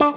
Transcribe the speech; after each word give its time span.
Hola, 0.00 0.14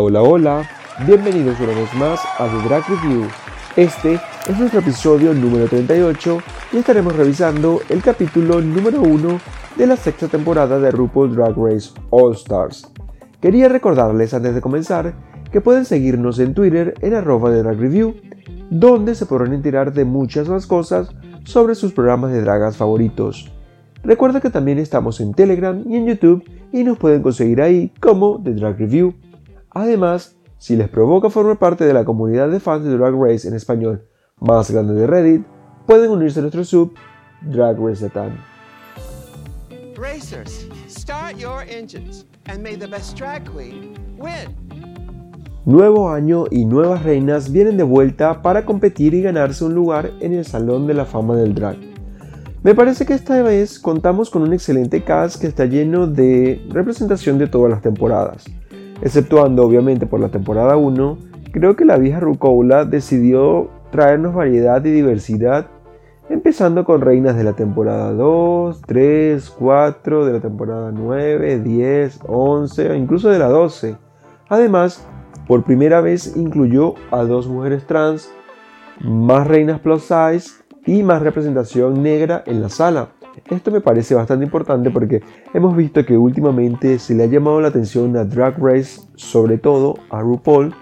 hola, 0.00 0.22
hola, 0.22 0.68
bienvenidos 1.06 1.60
una 1.60 1.72
vez 1.72 1.94
más 1.94 2.20
a 2.38 2.48
The 2.48 2.68
Drag 2.68 2.84
Review. 2.88 3.28
Este 3.76 4.20
es 4.48 4.58
nuestro 4.58 4.80
episodio 4.80 5.32
número 5.32 5.68
38 5.68 6.42
y 6.72 6.78
estaremos 6.78 7.14
revisando 7.14 7.80
el 7.88 8.02
capítulo 8.02 8.60
número 8.60 9.02
1 9.02 9.40
de 9.78 9.86
la 9.86 9.96
sexta 9.96 10.26
temporada 10.26 10.80
de 10.80 10.90
RuPaul 10.90 11.36
Drag 11.36 11.56
Race 11.56 11.90
All 12.10 12.32
Stars. 12.32 12.90
Quería 13.40 13.68
recordarles 13.68 14.34
antes 14.34 14.52
de 14.52 14.60
comenzar 14.60 15.14
que 15.52 15.60
pueden 15.60 15.84
seguirnos 15.84 16.40
en 16.40 16.52
Twitter 16.52 16.94
en 17.00 17.14
arroba 17.14 17.52
de 17.52 17.62
Drag 17.62 17.78
Review, 17.78 18.16
donde 18.70 19.14
se 19.14 19.24
podrán 19.24 19.52
enterar 19.52 19.92
de 19.92 20.04
muchas 20.04 20.48
más 20.48 20.66
cosas 20.66 21.14
sobre 21.44 21.76
sus 21.76 21.92
programas 21.92 22.32
de 22.32 22.42
dragas 22.42 22.76
favoritos. 22.76 23.52
Recuerda 24.02 24.40
que 24.40 24.50
también 24.50 24.78
estamos 24.78 25.20
en 25.20 25.32
Telegram 25.32 25.80
y 25.88 25.96
en 25.96 26.06
YouTube 26.06 26.42
y 26.72 26.82
nos 26.82 26.98
pueden 26.98 27.22
conseguir 27.22 27.62
ahí 27.62 27.92
como 28.00 28.42
The 28.42 28.54
Drag 28.54 28.78
Review. 28.78 29.14
Además, 29.70 30.36
si 30.56 30.74
les 30.74 30.88
provoca 30.88 31.30
formar 31.30 31.58
parte 31.60 31.84
de 31.84 31.94
la 31.94 32.04
comunidad 32.04 32.48
de 32.50 32.58
fans 32.58 32.84
de 32.84 32.98
Drag 32.98 33.14
Race 33.14 33.46
en 33.46 33.54
español 33.54 34.02
más 34.40 34.72
grande 34.72 34.94
de 34.94 35.06
Reddit, 35.06 35.46
pueden 35.86 36.10
unirse 36.10 36.40
a 36.40 36.42
nuestro 36.42 36.64
sub 36.64 36.94
Drag 37.42 37.78
Race 37.78 38.02
Latam. 38.02 38.57
Racers, 39.98 40.68
start 40.86 41.36
your 41.38 41.62
engines 41.68 42.24
and 42.46 42.62
may 42.62 42.76
the 42.76 42.86
best 42.86 43.16
drag 43.16 43.44
queen 43.44 43.94
win. 44.16 44.54
Nuevo 45.64 46.10
año 46.10 46.44
y 46.52 46.66
nuevas 46.66 47.02
reinas 47.02 47.50
vienen 47.50 47.76
de 47.76 47.82
vuelta 47.82 48.40
para 48.40 48.64
competir 48.64 49.12
y 49.14 49.22
ganarse 49.22 49.64
un 49.64 49.74
lugar 49.74 50.12
en 50.20 50.34
el 50.34 50.44
Salón 50.44 50.86
de 50.86 50.94
la 50.94 51.04
Fama 51.04 51.34
del 51.34 51.52
Drag. 51.52 51.76
Me 52.62 52.76
parece 52.76 53.06
que 53.06 53.14
esta 53.14 53.42
vez 53.42 53.80
contamos 53.80 54.30
con 54.30 54.42
un 54.42 54.52
excelente 54.52 55.02
cast 55.02 55.40
que 55.40 55.48
está 55.48 55.64
lleno 55.64 56.06
de 56.06 56.64
representación 56.70 57.36
de 57.36 57.48
todas 57.48 57.68
las 57.68 57.82
temporadas. 57.82 58.44
Exceptuando 59.02 59.64
obviamente 59.64 60.06
por 60.06 60.20
la 60.20 60.28
temporada 60.28 60.76
1, 60.76 61.18
creo 61.50 61.74
que 61.74 61.84
la 61.84 61.98
vieja 61.98 62.20
Rucola 62.20 62.84
decidió 62.84 63.68
traernos 63.90 64.32
variedad 64.32 64.84
y 64.84 64.92
diversidad, 64.92 65.66
empezando 66.28 66.84
con 66.84 67.00
reinas 67.00 67.36
de 67.36 67.44
la 67.44 67.54
temporada 67.54 68.12
2, 68.12 68.82
3, 68.86 69.50
4, 69.50 70.26
de 70.26 70.32
la 70.32 70.40
temporada 70.40 70.92
9, 70.92 71.60
10, 71.60 72.20
11 72.26 72.90
o 72.90 72.94
incluso 72.94 73.30
de 73.30 73.38
la 73.38 73.48
12. 73.48 73.96
Además, 74.48 75.06
por 75.46 75.64
primera 75.64 76.00
vez 76.00 76.36
incluyó 76.36 76.94
a 77.10 77.24
dos 77.24 77.48
mujeres 77.48 77.86
trans, 77.86 78.30
más 79.00 79.46
reinas 79.46 79.80
plus 79.80 80.02
size 80.02 80.62
y 80.84 81.02
más 81.02 81.22
representación 81.22 82.02
negra 82.02 82.42
en 82.46 82.60
la 82.60 82.68
sala. 82.68 83.08
Esto 83.48 83.70
me 83.70 83.80
parece 83.80 84.14
bastante 84.14 84.44
importante 84.44 84.90
porque 84.90 85.22
hemos 85.54 85.76
visto 85.76 86.04
que 86.04 86.18
últimamente 86.18 86.98
se 86.98 87.14
le 87.14 87.24
ha 87.24 87.26
llamado 87.26 87.60
la 87.60 87.68
atención 87.68 88.16
a 88.16 88.24
Drag 88.24 88.58
Race, 88.58 89.00
sobre 89.14 89.58
todo 89.58 89.94
a 90.10 90.20
RuPaul, 90.20 90.74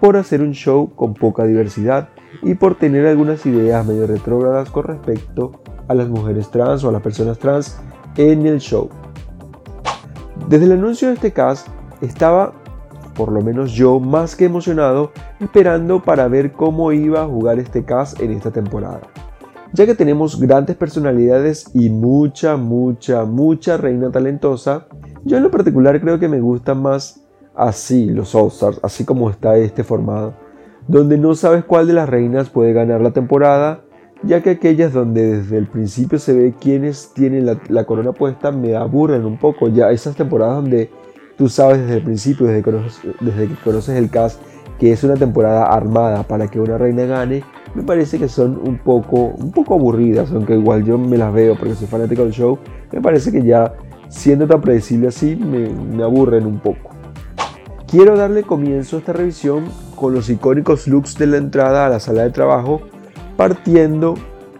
por 0.00 0.16
hacer 0.16 0.40
un 0.40 0.52
show 0.52 0.90
con 0.94 1.14
poca 1.14 1.44
diversidad 1.44 2.08
y 2.42 2.54
por 2.54 2.76
tener 2.76 3.06
algunas 3.06 3.44
ideas 3.46 3.86
medio 3.86 4.06
retrógradas 4.06 4.70
con 4.70 4.84
respecto 4.84 5.62
a 5.88 5.94
las 5.94 6.08
mujeres 6.08 6.50
trans 6.50 6.84
o 6.84 6.88
a 6.88 6.92
las 6.92 7.02
personas 7.02 7.38
trans 7.38 7.78
en 8.16 8.46
el 8.46 8.58
show. 8.58 8.88
Desde 10.48 10.66
el 10.66 10.72
anuncio 10.72 11.08
de 11.08 11.14
este 11.14 11.32
cast 11.32 11.68
estaba, 12.00 12.52
por 13.14 13.32
lo 13.32 13.40
menos 13.40 13.72
yo, 13.72 14.00
más 14.00 14.36
que 14.36 14.44
emocionado 14.44 15.12
esperando 15.40 16.02
para 16.02 16.28
ver 16.28 16.52
cómo 16.52 16.92
iba 16.92 17.22
a 17.22 17.26
jugar 17.26 17.58
este 17.58 17.84
cast 17.84 18.20
en 18.20 18.32
esta 18.32 18.50
temporada 18.50 19.00
ya 19.72 19.86
que 19.86 19.94
tenemos 19.94 20.40
grandes 20.40 20.76
personalidades 20.76 21.70
y 21.74 21.90
mucha, 21.90 22.56
mucha, 22.56 23.24
mucha 23.24 23.76
reina 23.76 24.10
talentosa, 24.10 24.86
yo 25.24 25.36
en 25.36 25.42
lo 25.42 25.50
particular 25.50 26.00
creo 26.00 26.18
que 26.18 26.28
me 26.28 26.40
gustan 26.40 26.82
más 26.82 27.24
así 27.54 28.06
los 28.06 28.34
All 28.34 28.48
Stars, 28.48 28.80
así 28.82 29.04
como 29.04 29.30
está 29.30 29.56
este 29.56 29.84
formado, 29.84 30.34
donde 30.88 31.18
no 31.18 31.34
sabes 31.34 31.64
cuál 31.64 31.86
de 31.86 31.92
las 31.92 32.08
reinas 32.08 32.48
puede 32.48 32.72
ganar 32.72 33.02
la 33.02 33.10
temporada, 33.10 33.82
ya 34.22 34.42
que 34.42 34.50
aquellas 34.50 34.92
donde 34.92 35.38
desde 35.38 35.58
el 35.58 35.66
principio 35.66 36.18
se 36.18 36.32
ve 36.32 36.54
quiénes 36.58 37.12
tienen 37.14 37.46
la, 37.46 37.84
corona 37.84 38.12
puesta 38.12 38.50
me 38.50 38.74
aburren 38.74 39.24
un 39.24 39.38
poco, 39.38 39.68
ya 39.68 39.90
esas 39.90 40.16
temporadas 40.16 40.56
donde 40.56 40.90
tú 41.36 41.48
sabes 41.48 41.80
desde 41.80 41.98
el 41.98 42.02
principio, 42.02 42.46
desde, 42.46 42.62
que 42.62 43.54
conoces 43.62 43.96
el 43.96 44.10
cast, 44.10 44.40
que 44.80 44.90
es 44.90 45.04
una 45.04 45.14
temporada 45.14 45.66
armada 45.66 46.22
para 46.22 46.48
que 46.48 46.58
una 46.58 46.78
reina 46.78 47.04
gane, 47.04 47.44
me 47.74 47.82
parece 47.82 48.18
que 48.18 48.28
son 48.28 48.58
un 48.64 48.78
poco, 48.78 49.34
un 49.38 49.52
poco 49.52 49.74
aburridas, 49.74 50.32
aunque 50.32 50.54
igual 50.54 50.84
yo 50.84 50.96
me 50.96 51.18
las 51.18 51.32
veo 51.32 51.54
porque 51.54 51.74
soy 51.74 51.86
fanático 51.86 52.22
del 52.22 52.32
show, 52.32 52.58
me 52.90 53.00
parece 53.00 53.30
que 53.30 53.42
ya 53.42 53.74
siendo 54.08 54.46
tan 54.46 54.62
predecible 54.62 55.08
así 55.08 55.36
me, 55.36 55.68
me 55.68 56.02
aburren 56.02 56.46
un 56.46 56.58
poco. 56.60 56.90
Quiero 57.86 58.16
darle 58.16 58.42
comienzo 58.42 58.96
a 58.96 58.98
esta 59.00 59.12
revisión 59.12 59.64
con 59.98 60.14
los 60.14 60.30
icónicos 60.30 60.86
looks 60.86 61.18
de 61.18 61.26
la 61.26 61.36
entrada 61.36 61.86
a 61.86 61.88
la 61.88 62.00
sala 62.00 62.22
de 62.22 62.30
trabajo, 62.30 62.80
partiendo 63.36 64.14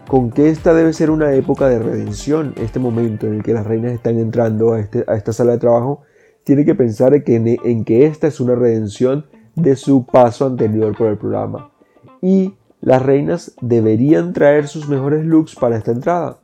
con 0.07 0.31
que 0.31 0.49
esta 0.49 0.73
debe 0.73 0.93
ser 0.93 1.11
una 1.11 1.33
época 1.33 1.69
de 1.69 1.79
redención, 1.79 2.53
este 2.57 2.79
momento 2.79 3.27
en 3.27 3.35
el 3.35 3.43
que 3.43 3.53
las 3.53 3.65
reinas 3.65 3.93
están 3.93 4.17
entrando 4.17 4.73
a, 4.73 4.79
este, 4.79 5.05
esta 5.07 5.33
sala 5.33 5.53
de 5.53 5.59
trabajo, 5.59 6.01
tiene 6.43 6.65
que 6.65 6.75
pensar 6.75 7.13
en 7.13 7.85
que 7.85 8.05
esta 8.05 8.27
es 8.27 8.39
una 8.39 8.55
redención 8.55 9.25
de 9.55 9.75
su 9.75 10.05
paso 10.05 10.45
anterior 10.45 10.95
por 10.97 11.07
el 11.07 11.17
programa. 11.17 11.71
Y 12.21 12.55
las 12.81 13.01
reinas 13.01 13.53
deberían 13.61 14.33
traer 14.33 14.67
sus 14.67 14.87
mejores 14.89 15.25
looks 15.25 15.55
para 15.55 15.77
esta 15.77 15.91
entrada. 15.91 16.39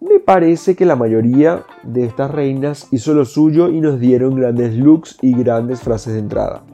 Me 0.00 0.20
parece 0.20 0.76
que 0.76 0.84
la 0.84 0.96
mayoría 0.96 1.64
de 1.82 2.04
estas 2.04 2.30
reinas 2.30 2.88
hizo 2.90 3.14
lo 3.14 3.24
suyo 3.24 3.70
y 3.70 3.80
nos 3.80 3.98
dieron 3.98 4.36
grandes 4.36 4.74
looks 4.74 5.16
y 5.22 5.32
grandes 5.34 5.80
frases 5.80 6.12
de 6.12 6.18
entrada. 6.18 6.64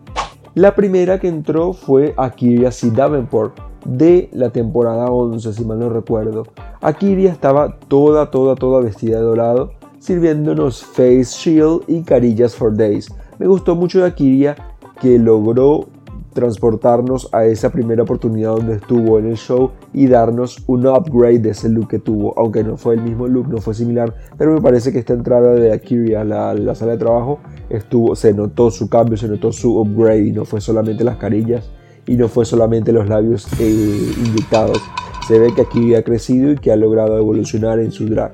La 0.55 0.75
primera 0.75 1.21
que 1.21 1.28
entró 1.28 1.72
fue 1.72 2.12
Akiria 2.16 2.72
C. 2.72 2.91
Davenport 2.91 3.56
de 3.84 4.28
la 4.33 4.50
temporada 4.50 5.06
11, 5.06 5.53
si 5.53 5.65
mal 5.65 5.78
no 5.78 5.91
recuerdo. 5.91 6.44
Akiria 6.81 7.31
estaba 7.31 7.77
toda, 7.87 8.33
toda, 8.33 8.56
toda 8.56 8.83
vestida 8.83 9.19
de 9.19 9.22
dorado, 9.22 9.71
sirviéndonos 10.00 10.83
face 10.83 11.22
shield 11.25 11.83
y 11.87 12.03
carillas 12.03 12.56
for 12.56 12.77
days. 12.77 13.09
Me 13.38 13.47
gustó 13.47 13.77
mucho 13.77 14.00
de 14.00 14.06
Akiria 14.06 14.56
que 15.00 15.21
logró 15.21 15.87
transportarnos 16.32 17.28
a 17.32 17.44
esa 17.44 17.70
primera 17.70 18.02
oportunidad 18.02 18.54
donde 18.54 18.74
estuvo 18.76 19.18
en 19.18 19.26
el 19.26 19.36
show 19.36 19.72
y 19.92 20.06
darnos 20.06 20.62
un 20.66 20.86
upgrade 20.86 21.41
de 21.41 21.50
ese 21.50 21.68
look 21.68 21.88
que 21.88 21.98
tuvo, 21.98 22.38
aunque 22.38 22.62
no 22.62 22.76
fue 22.76 22.94
el 22.94 23.02
mismo 23.02 23.26
look, 23.26 23.48
no 23.48 23.58
fue 23.58 23.74
similar, 23.74 24.14
pero 24.38 24.54
me 24.54 24.60
parece 24.60 24.92
que 24.92 24.98
esta 24.98 25.12
entrada 25.12 25.54
de 25.54 25.72
Akiri 25.72 26.14
a 26.14 26.24
la, 26.24 26.74
sala 26.74 26.92
de 26.92 26.98
trabajo 26.98 27.40
estuvo, 27.69 28.14
se 28.14 28.32
notó 28.32 28.70
su 28.70 28.88
cambio, 28.88 29.16
se 29.16 29.28
notó 29.28 29.52
su 29.52 29.78
upgrade 29.80 30.26
y 30.26 30.32
no 30.32 30.44
fue 30.44 30.60
solamente 30.60 31.04
las 31.04 31.16
carillas 31.16 31.70
y 32.06 32.16
no 32.16 32.28
fue 32.28 32.44
solamente 32.44 32.92
los 32.92 33.08
labios 33.08 33.46
eh, 33.58 34.12
inyectados, 34.24 34.80
se 35.26 35.38
ve 35.38 35.52
que 35.54 35.62
Akiri 35.62 35.94
ha 35.94 36.02
crecido 36.02 36.52
y 36.52 36.56
que 36.56 36.72
ha 36.72 36.76
logrado 36.76 37.19
evolucionar 37.19 37.78
en 37.78 37.90
su 37.90 38.06
drag. 38.08 38.32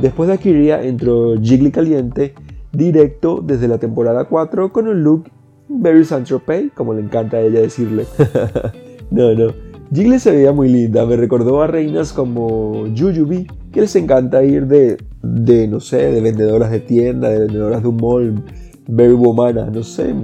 Después 0.00 0.28
de 0.28 0.34
Akiri 0.34 0.70
entró 0.70 1.34
Jiggly 1.40 1.70
Caliente 1.70 2.34
directo 2.72 3.40
desde 3.44 3.68
la 3.68 3.78
temporada 3.78 4.24
4 4.24 4.72
con 4.72 4.88
un 4.88 5.02
look 5.02 5.24
Very 5.80 6.04
Saint-Tropez, 6.04 6.72
como 6.74 6.94
le 6.94 7.02
encanta 7.02 7.38
a 7.38 7.40
ella 7.40 7.60
decirle. 7.60 8.06
no, 9.10 9.34
no. 9.34 9.52
Jiggly 9.92 10.18
se 10.18 10.30
veía 10.30 10.52
muy 10.52 10.68
linda, 10.68 11.04
me 11.04 11.16
recordó 11.16 11.60
a 11.60 11.66
reinas 11.66 12.12
como 12.12 12.86
Jujubee, 12.96 13.46
que 13.70 13.82
les 13.82 13.94
encanta 13.94 14.42
ir 14.42 14.66
de, 14.66 14.96
de, 15.22 15.68
no 15.68 15.80
sé, 15.80 16.10
de 16.10 16.20
vendedoras 16.22 16.70
de 16.70 16.80
tienda, 16.80 17.28
de 17.28 17.40
vendedoras 17.40 17.82
de 17.82 17.88
un 17.88 17.96
mall, 17.98 18.42
very 18.88 19.12
womana, 19.12 19.66
no 19.66 19.82
sé, 19.82 20.14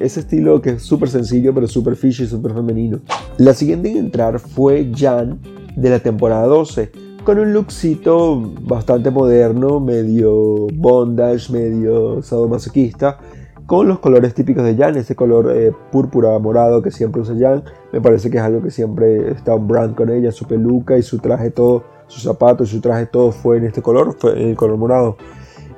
ese 0.00 0.20
estilo 0.20 0.60
que 0.62 0.70
es 0.70 0.82
súper 0.82 1.08
sencillo 1.08 1.54
pero 1.54 1.66
súper 1.66 1.96
fishy, 1.96 2.26
súper 2.26 2.54
femenino. 2.54 3.00
La 3.38 3.54
siguiente 3.54 3.90
en 3.90 3.98
entrar 3.98 4.38
fue 4.38 4.90
Jan 4.94 5.38
de 5.76 5.90
la 5.90 5.98
temporada 5.98 6.46
12, 6.46 6.90
con 7.24 7.38
un 7.38 7.52
lookcito 7.52 8.54
bastante 8.62 9.10
moderno, 9.10 9.78
medio 9.78 10.68
bondage, 10.74 11.52
medio 11.52 12.22
sadomasoquista, 12.22 13.18
con 13.66 13.88
los 13.88 13.98
colores 14.00 14.34
típicos 14.34 14.64
de 14.64 14.76
Jan, 14.76 14.96
ese 14.96 15.14
color 15.14 15.52
eh, 15.54 15.72
púrpura 15.90 16.38
morado 16.38 16.82
que 16.82 16.90
siempre 16.90 17.22
usa 17.22 17.34
Jan, 17.38 17.64
me 17.92 18.00
parece 18.00 18.30
que 18.30 18.38
es 18.38 18.42
algo 18.42 18.62
que 18.62 18.70
siempre 18.70 19.30
está 19.30 19.54
un 19.54 19.66
brand 19.66 19.94
con 19.94 20.10
ella, 20.10 20.32
su 20.32 20.46
peluca 20.46 20.98
y 20.98 21.02
su 21.02 21.18
traje 21.18 21.50
todo, 21.50 21.84
sus 22.06 22.22
zapatos 22.22 22.68
su 22.68 22.80
traje 22.80 23.06
todo 23.06 23.32
fue 23.32 23.58
en 23.58 23.64
este 23.64 23.82
color, 23.82 24.16
fue 24.18 24.40
en 24.40 24.50
el 24.50 24.56
color 24.56 24.76
morado. 24.76 25.16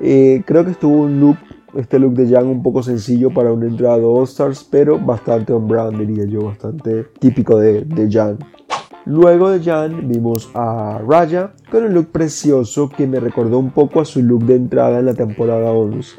Eh, 0.00 0.42
creo 0.46 0.64
que 0.64 0.72
estuvo 0.72 1.02
un 1.02 1.20
look, 1.20 1.36
este 1.76 1.98
look 1.98 2.14
de 2.14 2.28
Jan 2.28 2.46
un 2.46 2.62
poco 2.62 2.82
sencillo 2.82 3.32
para 3.32 3.52
un 3.52 3.62
entrado 3.62 4.12
All 4.12 4.24
Stars, 4.24 4.66
pero 4.68 4.98
bastante 4.98 5.52
on 5.52 5.68
brand 5.68 5.98
diría 5.98 6.24
yo, 6.24 6.44
bastante 6.46 7.04
típico 7.20 7.58
de, 7.58 7.82
de 7.82 8.10
Jan. 8.10 8.38
Luego 9.06 9.50
de 9.50 9.62
Jan 9.62 10.08
vimos 10.08 10.50
a 10.54 10.98
Raya 11.06 11.52
con 11.70 11.84
un 11.84 11.92
look 11.92 12.06
precioso 12.06 12.88
que 12.88 13.06
me 13.06 13.20
recordó 13.20 13.58
un 13.58 13.70
poco 13.70 14.00
a 14.00 14.04
su 14.06 14.22
look 14.22 14.44
de 14.46 14.56
entrada 14.56 14.98
en 14.98 15.06
la 15.06 15.14
temporada 15.14 15.70
11. 15.70 16.16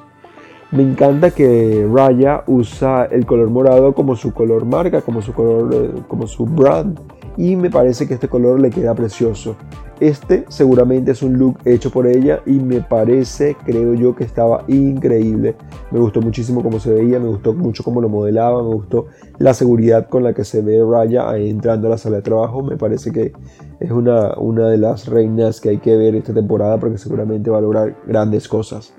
Me 0.72 0.82
encanta 0.82 1.32
que 1.32 1.88
Raya 1.92 2.44
usa 2.48 3.06
el 3.06 3.26
color 3.26 3.50
morado 3.50 3.94
como 3.94 4.16
su 4.16 4.34
color 4.34 4.66
marca, 4.66 5.02
como 5.02 5.22
su 5.22 5.32
color, 5.32 5.74
eh, 5.74 5.92
como 6.08 6.26
su 6.26 6.46
brand. 6.46 7.00
Y 7.38 7.56
me 7.56 7.70
parece 7.70 8.08
que 8.08 8.16
este 8.16 8.28
color 8.28 8.60
le 8.60 8.72
queda 8.72 8.96
precioso. 8.96 9.56
Este 10.00 10.44
seguramente 10.48 11.12
es 11.12 11.22
un 11.22 11.38
look 11.38 11.60
hecho 11.66 11.92
por 11.92 12.08
ella 12.08 12.42
y 12.46 12.54
me 12.54 12.82
parece, 12.82 13.56
creo 13.64 13.94
yo, 13.94 14.16
que 14.16 14.24
estaba 14.24 14.64
increíble. 14.68 15.56
Me 15.92 16.00
gustó 16.00 16.22
muchísimo 16.22 16.64
cómo 16.64 16.80
se 16.80 16.92
veía, 16.92 17.20
me 17.20 17.28
gustó 17.28 17.54
mucho 17.54 17.84
cómo 17.84 18.02
lo 18.02 18.10
modelaba, 18.10 18.64
me 18.64 18.74
gustó 18.74 19.06
la 19.38 19.54
seguridad 19.54 20.10
con 20.10 20.24
la 20.24 20.34
que 20.34 20.44
se 20.44 20.62
ve 20.62 20.84
Raya 20.84 21.38
entrando 21.38 21.88
a 21.88 21.92
la 21.92 21.98
sala 21.98 22.18
de 22.18 22.22
trabajo. 22.24 22.64
Me 22.64 22.76
parece 22.76 23.12
que 23.12 23.34
es 23.80 23.92
una, 23.92 24.34
una 24.38 24.68
de 24.70 24.78
las 24.78 25.08
reinas 25.08 25.62
que 25.62 25.70
hay 25.70 25.78
que 25.78 25.96
ver 25.96 26.16
esta 26.16 26.34
temporada 26.34 26.80
porque 26.80 26.98
seguramente 26.98 27.52
va 27.52 27.60
a 27.60 27.62
lograr 27.62 27.96
grandes 28.08 28.48
cosas. 28.48 28.94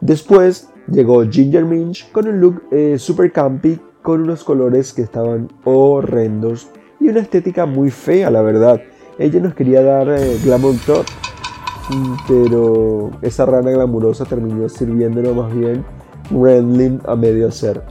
Después 0.00 0.70
Llegó 0.90 1.22
Ginger 1.28 1.64
Minch 1.64 2.10
con 2.12 2.28
un 2.28 2.40
look 2.40 2.62
eh, 2.70 2.96
super 2.98 3.30
campy, 3.30 3.78
con 4.02 4.22
unos 4.22 4.42
colores 4.42 4.92
que 4.92 5.02
estaban 5.02 5.48
horrendos 5.64 6.68
y 7.00 7.08
una 7.08 7.20
estética 7.20 7.66
muy 7.66 7.90
fea, 7.90 8.30
la 8.30 8.42
verdad. 8.42 8.80
Ella 9.18 9.40
nos 9.40 9.54
quería 9.54 9.82
dar 9.82 10.08
eh, 10.08 10.38
Glamour 10.42 10.76
Top, 10.86 11.04
pero 12.26 13.10
esa 13.22 13.46
rana 13.46 13.70
glamurosa 13.70 14.24
terminó 14.24 14.68
sirviéndonos 14.68 15.36
más 15.36 15.54
bien 15.54 15.84
Rendling 16.30 17.00
a 17.06 17.16
medio 17.16 17.48
hacer. 17.48 17.82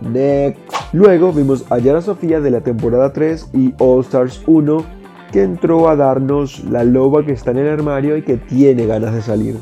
Next. 0.00 0.60
Luego 0.92 1.32
vimos 1.32 1.64
a 1.70 1.78
Yara 1.78 2.02
Sofía 2.02 2.40
de 2.40 2.50
la 2.50 2.60
temporada 2.60 3.12
3 3.12 3.50
y 3.54 3.74
All 3.78 4.00
Stars 4.00 4.42
1 4.46 4.84
que 5.32 5.42
entró 5.42 5.88
a 5.88 5.96
darnos 5.96 6.62
la 6.64 6.84
loba 6.84 7.24
que 7.24 7.32
está 7.32 7.52
en 7.52 7.58
el 7.58 7.68
armario 7.68 8.16
y 8.16 8.22
que 8.22 8.36
tiene 8.36 8.86
ganas 8.86 9.14
de 9.14 9.22
salir. 9.22 9.56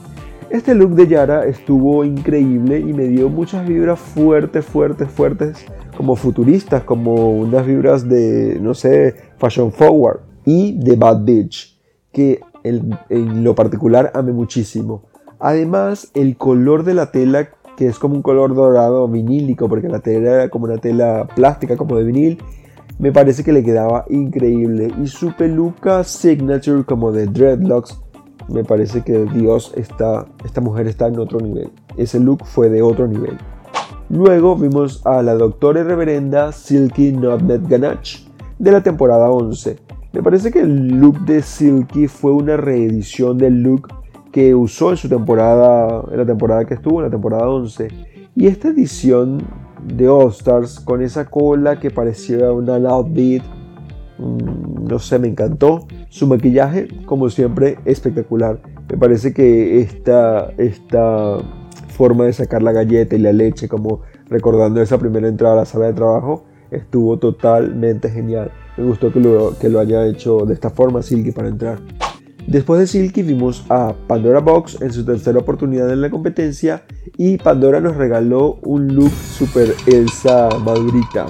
Este 0.51 0.75
look 0.75 0.97
de 0.97 1.07
Yara 1.07 1.47
estuvo 1.47 2.05
increíble 2.05 2.81
y 2.81 2.93
me 2.93 3.05
dio 3.05 3.29
muchas 3.29 3.65
vibras 3.69 4.01
fuertes, 4.01 4.65
fuertes, 4.65 5.09
fuertes, 5.09 5.65
como 5.97 6.17
futuristas, 6.17 6.83
como 6.83 7.31
unas 7.31 7.65
vibras 7.65 8.09
de, 8.09 8.59
no 8.61 8.75
sé, 8.75 9.15
fashion 9.39 9.71
forward 9.71 10.19
y 10.45 10.77
de 10.77 10.97
Bad 10.97 11.23
Bitch, 11.23 11.79
que 12.11 12.41
en, 12.65 13.45
lo 13.45 13.55
particular 13.55 14.11
amé 14.13 14.33
muchísimo. 14.33 15.05
Además, 15.39 16.11
el 16.15 16.37
color 16.37 16.83
de 16.83 16.95
la 16.95 17.13
tela, 17.13 17.51
que 17.77 17.87
es 17.87 18.01
como 18.01 18.17
un 18.17 18.23
color 18.23 18.53
dorado 18.57 19.07
vinílico, 19.07 19.69
porque 19.69 19.89
la 19.89 20.01
tela 20.01 20.31
era 20.35 20.49
como 20.49 20.65
una 20.65 20.79
tela 20.79 21.29
plástica, 21.33 21.77
como 21.77 21.95
de 21.95 22.03
vinil, 22.03 22.43
me 22.99 23.13
parece 23.13 23.45
que 23.45 23.53
le 23.53 23.63
quedaba 23.63 24.05
increíble. 24.11 24.93
Y 25.01 25.07
su 25.07 25.33
peluca 25.37 26.03
signature, 26.03 26.83
como 26.83 27.13
de 27.13 27.29
dreadlocks, 27.29 28.01
me 28.49 28.65
parece 28.65 29.03
que 29.03 29.25
Dios 29.27 29.73
está, 29.77 30.27
esta 30.45 30.61
mujer 30.61 30.87
está 30.87 31.09
en 31.09 31.19
otro 31.19 31.41
nivel. 31.41 31.71
Ese 31.97 32.19
look 32.21 32.45
fue 32.45 32.69
de 32.69 32.83
otro 32.83 33.07
nivel. 33.07 33.39
Luego 34.09 34.57
vimos 34.57 35.07
a 35.07 35.23
la 35.23 35.35
doctora 35.35 35.81
y 35.81 35.83
reverenda 35.85 36.51
Silky 36.53 37.13
Nutmeg 37.13 37.69
Ganache 37.69 38.27
de 38.59 38.73
la 38.73 38.83
temporada 38.83 39.31
11. 39.31 39.79
Me 40.13 40.23
parece 40.23 40.51
que 40.51 40.61
el 40.61 40.89
look 41.01 41.21
de 41.21 41.43
Silky 41.43 42.09
fue 42.09 42.33
una 42.33 42.57
reedición 42.57 43.39
del 43.39 43.63
look 43.63 43.89
que 44.33 44.55
usó 44.55 44.91
en 44.91 44.97
su 44.97 45.09
temporada, 45.09 46.05
en 46.11 46.19
la 46.19 46.27
temporada 46.27 46.65
que 46.65 46.75
estuvo, 46.75 46.99
en 46.99 47.05
la 47.05 47.11
temporada 47.11 47.49
11. 47.49 47.89
Y 48.35 48.47
esta 48.47 48.69
edición 48.69 49.43
de 49.87 50.09
All 50.09 50.31
Stars 50.31 50.81
con 50.81 51.03
esa 51.03 51.27
cola 51.27 51.79
que 51.79 51.91
parecía 51.91 52.53
una 52.53 52.79
loud 52.79 53.07
beat 53.11 53.43
no 54.21 54.99
sé, 54.99 55.19
me 55.19 55.29
encantó. 55.29 55.87
Su 56.09 56.27
maquillaje, 56.27 56.89
como 57.07 57.31
siempre, 57.31 57.79
espectacular. 57.85 58.61
Me 58.89 58.97
parece 58.97 59.33
que 59.33 59.81
esta, 59.81 60.51
esta 60.59 61.39
forma 61.89 62.25
de 62.25 62.33
sacar 62.33 62.63
la 62.63 62.73
galleta 62.73 63.17
y 63.17 63.19
la 63.19 63.33
leche, 63.33 63.69
como 63.69 64.03
recordando 64.29 64.81
esa 64.81 64.99
primera 64.99 65.29
entrada 65.29 65.55
a 65.55 65.59
la 65.59 65.65
sala 65.65 65.87
de 65.87 65.95
trabajo, 65.95 66.45
estuvo 66.71 67.19
totalmente 67.19 68.11
genial. 68.11 68.51
Me 68.77 68.85
gustó 68.85 69.13
que 69.13 69.21
lo, 69.21 69.57
que 69.59 69.69
lo 69.69 69.81
haya 69.81 70.07
hecho 70.07 70.39
de 70.47 70.55
esta 70.55 70.71
forma 70.71 71.03
Silky 71.03 71.33
para 71.33 71.49
entrar. 71.49 71.79
Después 72.47 72.81
de 72.81 72.87
Silky 72.87 73.23
vimos 73.23 73.65
a 73.69 73.95
Pandora 74.07 74.41
Box 74.41 74.81
en 74.81 74.93
su 74.93 75.05
tercera 75.05 75.39
oportunidad 75.39 75.93
en 75.93 76.01
la 76.01 76.11
competencia 76.11 76.85
y 77.17 77.37
Pandora 77.39 77.81
nos 77.81 77.97
regaló 77.97 78.59
un 78.63 78.95
look 78.95 79.11
super 79.11 79.75
Elsa 79.87 80.49
madurita. 80.65 81.27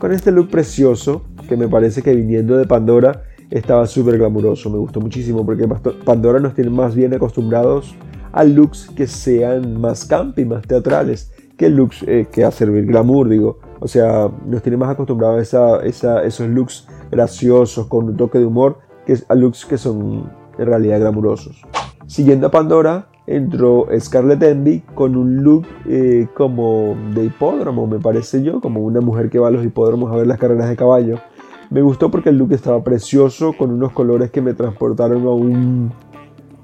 Con 0.00 0.12
este 0.12 0.32
look 0.32 0.48
precioso 0.48 1.22
que 1.44 1.56
me 1.56 1.68
parece 1.68 2.02
que 2.02 2.14
viniendo 2.14 2.56
de 2.56 2.66
Pandora 2.66 3.22
estaba 3.50 3.86
súper 3.86 4.18
glamuroso. 4.18 4.70
Me 4.70 4.78
gustó 4.78 5.00
muchísimo 5.00 5.44
porque 5.44 5.68
Pandora 6.04 6.40
nos 6.40 6.54
tiene 6.54 6.70
más 6.70 6.94
bien 6.94 7.14
acostumbrados 7.14 7.94
a 8.32 8.44
looks 8.44 8.90
que 8.96 9.06
sean 9.06 9.80
más 9.80 10.04
campi, 10.04 10.44
más 10.44 10.62
teatrales, 10.62 11.32
que 11.56 11.68
looks 11.68 12.02
eh, 12.06 12.26
que 12.30 12.44
a 12.44 12.50
servir 12.50 12.86
glamour, 12.86 13.28
digo. 13.28 13.60
O 13.80 13.86
sea, 13.86 14.28
nos 14.46 14.62
tiene 14.62 14.76
más 14.76 14.90
acostumbrados 14.90 15.54
a 15.54 15.84
esos 15.84 16.48
looks 16.48 16.88
graciosos 17.10 17.86
con 17.86 18.06
un 18.06 18.16
toque 18.16 18.38
de 18.38 18.46
humor 18.46 18.78
que 19.06 19.16
a 19.28 19.34
looks 19.34 19.64
que 19.64 19.78
son 19.78 20.30
en 20.58 20.66
realidad 20.66 20.98
glamurosos. 20.98 21.62
Siguiendo 22.06 22.48
a 22.48 22.50
Pandora, 22.50 23.08
entró 23.26 23.86
Scarlett 23.98 24.42
Envy 24.42 24.80
con 24.94 25.16
un 25.16 25.42
look 25.42 25.66
eh, 25.88 26.26
como 26.34 26.96
de 27.14 27.24
hipódromo, 27.24 27.86
me 27.86 27.98
parece 27.98 28.42
yo, 28.42 28.60
como 28.60 28.80
una 28.80 29.00
mujer 29.00 29.30
que 29.30 29.38
va 29.38 29.48
a 29.48 29.50
los 29.50 29.64
hipódromos 29.64 30.12
a 30.12 30.16
ver 30.16 30.26
las 30.26 30.38
carreras 30.38 30.68
de 30.68 30.76
caballo. 30.76 31.20
Me 31.70 31.82
gustó 31.82 32.10
porque 32.10 32.28
el 32.28 32.38
look 32.38 32.52
estaba 32.52 32.82
precioso, 32.84 33.52
con 33.56 33.70
unos 33.70 33.92
colores 33.92 34.30
que 34.30 34.40
me 34.40 34.54
transportaron 34.54 35.26
a 35.26 35.30
un, 35.30 35.92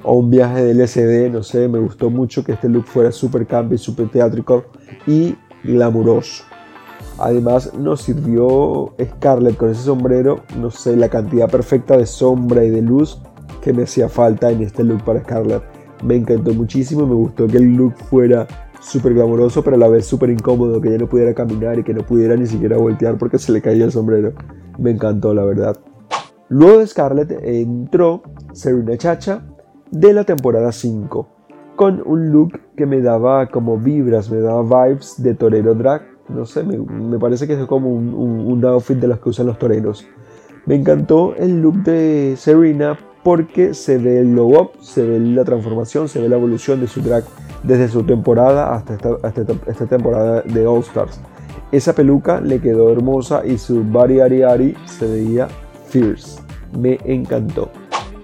a 0.04 0.10
un 0.10 0.30
viaje 0.30 0.64
de 0.64 0.74
LSD, 0.74 1.32
no 1.32 1.42
sé, 1.42 1.68
me 1.68 1.78
gustó 1.78 2.10
mucho 2.10 2.44
que 2.44 2.52
este 2.52 2.68
look 2.68 2.84
fuera 2.84 3.10
súper 3.10 3.46
campy, 3.46 3.78
súper 3.78 4.08
teátrico 4.08 4.64
y 5.06 5.36
glamuroso. 5.64 6.44
Además 7.18 7.74
nos 7.74 8.02
sirvió 8.02 8.94
Scarlett 9.02 9.56
con 9.56 9.70
ese 9.70 9.82
sombrero, 9.82 10.40
no 10.58 10.70
sé, 10.70 10.96
la 10.96 11.08
cantidad 11.08 11.50
perfecta 11.50 11.96
de 11.96 12.06
sombra 12.06 12.64
y 12.64 12.70
de 12.70 12.82
luz 12.82 13.20
que 13.60 13.72
me 13.72 13.82
hacía 13.82 14.08
falta 14.08 14.50
en 14.50 14.62
este 14.62 14.84
look 14.84 15.02
para 15.04 15.20
Scarlett. 15.20 15.62
Me 16.02 16.16
encantó 16.16 16.54
muchísimo, 16.54 17.06
me 17.06 17.14
gustó 17.14 17.46
que 17.46 17.58
el 17.58 17.76
look 17.76 17.94
fuera 17.96 18.46
súper 18.80 19.12
glamoroso, 19.12 19.62
pero 19.62 19.76
a 19.76 19.78
la 19.78 19.88
vez 19.88 20.06
súper 20.06 20.30
incómodo, 20.30 20.80
que 20.80 20.88
ella 20.88 20.98
no 20.98 21.08
pudiera 21.08 21.34
caminar 21.34 21.78
y 21.78 21.84
que 21.84 21.92
no 21.92 22.02
pudiera 22.02 22.36
ni 22.36 22.46
siquiera 22.46 22.78
voltear 22.78 23.18
porque 23.18 23.38
se 23.38 23.52
le 23.52 23.60
caía 23.60 23.84
el 23.84 23.92
sombrero. 23.92 24.32
Me 24.80 24.90
encantó, 24.90 25.34
la 25.34 25.44
verdad. 25.44 25.76
Luego 26.48 26.78
de 26.78 26.86
Scarlett 26.86 27.30
entró 27.42 28.22
Serena 28.52 28.96
Chacha 28.96 29.42
de 29.90 30.12
la 30.12 30.24
temporada 30.24 30.72
5, 30.72 31.28
con 31.76 32.02
un 32.04 32.32
look 32.32 32.58
que 32.76 32.86
me 32.86 33.00
daba 33.00 33.46
como 33.46 33.78
vibras, 33.78 34.30
me 34.30 34.40
daba 34.40 34.86
vibes 34.86 35.22
de 35.22 35.34
torero 35.34 35.74
drag. 35.74 36.02
No 36.28 36.46
sé, 36.46 36.64
me, 36.64 37.18
parece 37.18 37.46
que 37.46 37.54
es 37.54 37.66
como 37.66 37.90
un, 37.90 38.14
un 38.14 38.64
outfit 38.64 38.96
de 38.98 39.08
los 39.08 39.20
que 39.20 39.28
usan 39.28 39.46
los 39.46 39.58
toreros. 39.58 40.06
Me 40.66 40.74
encantó 40.74 41.34
el 41.36 41.60
look 41.60 41.82
de 41.82 42.34
Serena 42.36 42.98
porque 43.22 43.74
se 43.74 43.98
ve 43.98 44.20
el 44.20 44.32
glow 44.32 44.60
up, 44.60 44.70
se 44.80 45.04
ve 45.04 45.18
la 45.20 45.44
transformación, 45.44 46.08
se 46.08 46.20
ve 46.20 46.28
la 46.28 46.36
evolución 46.36 46.80
de 46.80 46.86
su 46.86 47.00
drag 47.00 47.24
desde 47.62 47.88
su 47.88 48.02
temporada 48.04 48.74
hasta 48.74 48.94
esta, 48.94 49.86
temporada 49.86 50.42
de 50.42 50.66
All 50.66 50.80
Stars. 50.80 51.20
Esa 51.72 51.94
peluca 51.94 52.40
le 52.40 52.60
quedó 52.60 52.90
hermosa 52.90 53.46
y 53.46 53.58
su 53.58 53.84
body 53.84 54.20
ari 54.20 54.42
ari 54.42 54.76
se 54.86 55.06
veía 55.06 55.48
fierce. 55.86 56.40
Me 56.76 56.98
encantó. 57.04 57.70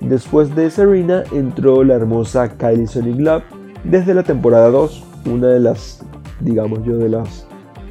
Después 0.00 0.54
de 0.54 0.70
Serena 0.70 1.22
entró 1.32 1.84
la 1.84 1.94
hermosa 1.94 2.48
Kylie 2.56 2.86
Sonic 2.86 3.18
Love 3.18 3.44
desde 3.84 4.14
la 4.14 4.22
temporada 4.24 4.68
2, 4.70 5.04
una 5.30 5.48
de 5.48 5.60
las, 5.60 6.04
digamos 6.40 6.84
yo, 6.84 6.96
de 6.98 7.08
las 7.08 7.46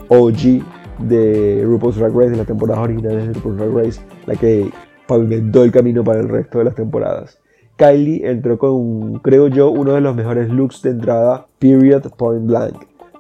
OG 0.10 0.64
de 1.00 1.64
RuPaul's 1.66 1.98
Drag 1.98 2.14
Race, 2.14 2.32
de 2.32 2.38
la 2.38 2.46
temporada 2.46 2.82
original 2.82 3.16
de 3.16 3.34
RuPaul's 3.34 3.58
Drag 3.58 3.74
Race, 3.74 4.02
la 4.26 4.36
que 4.36 4.70
pavimentó 5.08 5.64
el 5.64 5.72
camino 5.72 6.04
para 6.04 6.20
el 6.20 6.30
resto 6.30 6.60
de 6.60 6.66
las 6.66 6.76
temporadas. 6.76 7.40
Kylie 7.78 8.30
entró 8.30 8.58
con, 8.58 9.20
creo 9.20 9.48
yo, 9.48 9.70
uno 9.70 9.94
de 9.94 10.02
los 10.02 10.16
mejores 10.16 10.50
looks 10.50 10.82
de 10.82 10.92
entrada, 10.92 11.48
period 11.60 12.04
point 12.18 12.46
blank. 12.46 12.76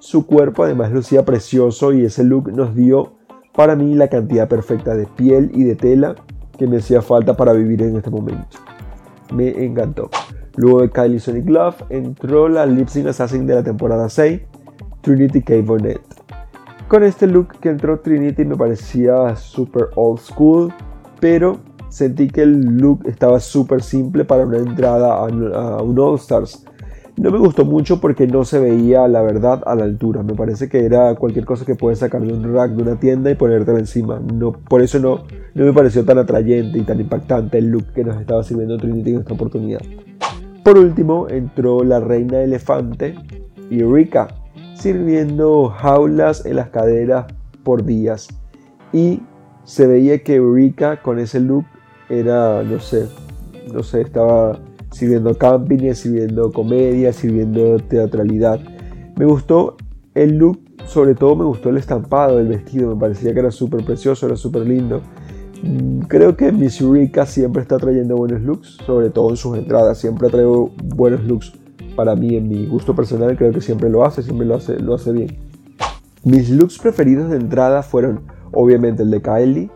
Su 0.05 0.27
cuerpo 0.27 0.63
además 0.63 0.91
lucía 0.91 1.25
precioso 1.25 1.91
y 1.91 2.05
ese 2.05 2.23
look 2.23 2.53
nos 2.55 2.75
dio 2.75 3.13
para 3.55 3.75
mí 3.75 3.95
la 3.95 4.07
cantidad 4.07 4.47
perfecta 4.47 4.93
de 4.93 5.07
piel 5.07 5.49
y 5.51 5.63
de 5.63 5.73
tela 5.73 6.13
que 6.59 6.67
me 6.67 6.77
hacía 6.77 7.01
falta 7.01 7.35
para 7.35 7.53
vivir 7.53 7.81
en 7.81 7.95
este 7.95 8.11
momento. 8.11 8.59
Me 9.33 9.65
encantó. 9.65 10.11
Luego 10.57 10.81
de 10.81 10.91
Kylie 10.91 11.19
Sonic 11.19 11.49
Love 11.49 11.85
entró 11.89 12.47
la 12.49 12.67
Lip 12.67 12.87
Sync 12.87 13.07
Assassin 13.07 13.47
de 13.47 13.55
la 13.55 13.63
temporada 13.63 14.07
6, 14.07 14.41
Trinity 15.01 15.41
K. 15.41 15.55
Bonnet. 15.65 15.99
Con 16.87 17.01
este 17.01 17.25
look 17.25 17.59
que 17.59 17.69
entró 17.69 17.99
Trinity 17.99 18.45
me 18.45 18.55
parecía 18.55 19.35
super 19.35 19.85
old 19.95 20.19
school, 20.19 20.71
pero 21.19 21.57
sentí 21.89 22.27
que 22.27 22.43
el 22.43 22.77
look 22.77 23.07
estaba 23.07 23.39
súper 23.39 23.81
simple 23.81 24.23
para 24.23 24.45
una 24.45 24.59
entrada 24.59 25.15
a, 25.15 25.23
un 25.81 25.97
All 25.97 26.17
Stars. 26.17 26.63
No 27.17 27.31
me 27.31 27.37
gustó 27.37 27.63
mucho 27.63 28.01
porque 28.01 28.27
no 28.27 28.43
se 28.43 28.59
veía, 28.59 29.07
la 29.07 29.21
verdad, 29.21 29.63
a 29.65 29.75
la 29.75 29.85
altura. 29.85 30.21
Me 30.21 30.33
parece 30.33 30.67
que 30.67 30.85
era 30.85 31.15
cualquier 31.15 31.45
cosa 31.45 31.63
que 31.65 31.75
puedes 31.75 31.99
sacar 31.99 32.21
de 32.21 32.33
un 32.33 32.53
rack 32.53 32.71
de 32.71 32.83
una 32.83 32.99
tienda 32.99 33.31
y 33.31 33.35
ponértela 33.35 33.79
encima. 33.79 34.19
No, 34.19 34.51
por 34.51 34.81
eso 34.81 34.99
no, 34.99 35.23
no 35.53 35.63
me 35.63 35.71
pareció 35.71 36.03
tan 36.03 36.17
atrayente 36.17 36.77
y 36.77 36.81
tan 36.81 36.99
impactante 36.99 37.57
el 37.57 37.71
look 37.71 37.93
que 37.93 38.03
nos 38.03 38.19
estaba 38.19 38.43
sirviendo 38.43 38.77
Trinity 38.77 39.13
en 39.13 39.19
esta 39.19 39.33
oportunidad. 39.33 39.79
Por 40.63 40.77
último, 40.77 41.29
entró 41.29 41.85
la 41.85 42.01
reina 42.01 42.41
elefante 42.41 43.15
y 43.69 43.81
Rika, 43.81 44.27
sirviendo 44.73 45.69
jaulas 45.69 46.45
en 46.45 46.57
las 46.57 46.69
caderas 46.69 47.27
por 47.63 47.85
días. 47.85 48.27
Y 48.91 49.21
se 49.63 49.87
veía 49.87 50.21
que 50.21 50.41
Rika 50.41 51.01
con 51.01 51.19
ese 51.19 51.39
look 51.39 51.65
era, 52.09 52.61
no 52.63 52.79
sé, 52.79 53.07
no 53.73 53.83
sé, 53.83 54.01
estaba 54.01 54.59
sirviendo 54.95 55.37
camping, 55.37 55.93
sirviendo 55.93 56.53
comedia, 56.53 57.11
sirviendo 57.11 57.79
teatralidad. 57.79 58.61
Me 59.17 59.25
gustó 59.25 59.75
el 60.13 60.37
look, 60.37 60.57
sobre 60.85 61.15
todo 61.15 61.35
me 61.35 61.43
gustó 61.43 61.69
el 61.69 61.75
estampado 61.75 62.37
del 62.37 62.47
vestido, 62.47 62.95
me 62.95 62.99
parecía 62.99 63.33
que 63.33 63.39
era 63.39 63.51
súper 63.51 63.83
precioso, 63.83 64.25
era 64.25 64.37
súper 64.37 64.65
lindo. 64.65 65.01
Mm, 65.63 65.99
creo 66.07 66.37
que 66.37 66.49
Miss 66.53 66.79
Eureka 66.79 67.25
siempre 67.25 67.61
está 67.61 67.77
trayendo 67.77 68.15
buenos 68.15 68.41
looks, 68.41 68.77
sobre 68.85 69.09
todo 69.09 69.31
en 69.31 69.35
sus 69.35 69.57
entradas, 69.57 69.97
siempre 69.97 70.29
trae 70.29 70.45
buenos 70.45 71.25
looks 71.25 71.51
para 71.97 72.15
mí, 72.15 72.37
en 72.37 72.47
mi 72.47 72.65
gusto 72.65 72.95
personal, 72.95 73.35
creo 73.35 73.51
que 73.51 73.59
siempre 73.59 73.89
lo 73.89 74.05
hace, 74.05 74.23
siempre 74.23 74.47
lo 74.47 74.55
hace, 74.55 74.79
lo 74.79 74.95
hace 74.95 75.11
bien. 75.11 75.35
Mis 76.23 76.49
looks 76.49 76.79
preferidos 76.79 77.29
de 77.31 77.35
entrada 77.35 77.83
fueron 77.83 78.21
obviamente 78.53 79.03
el 79.03 79.11
de 79.11 79.21
Kylie, 79.21 79.69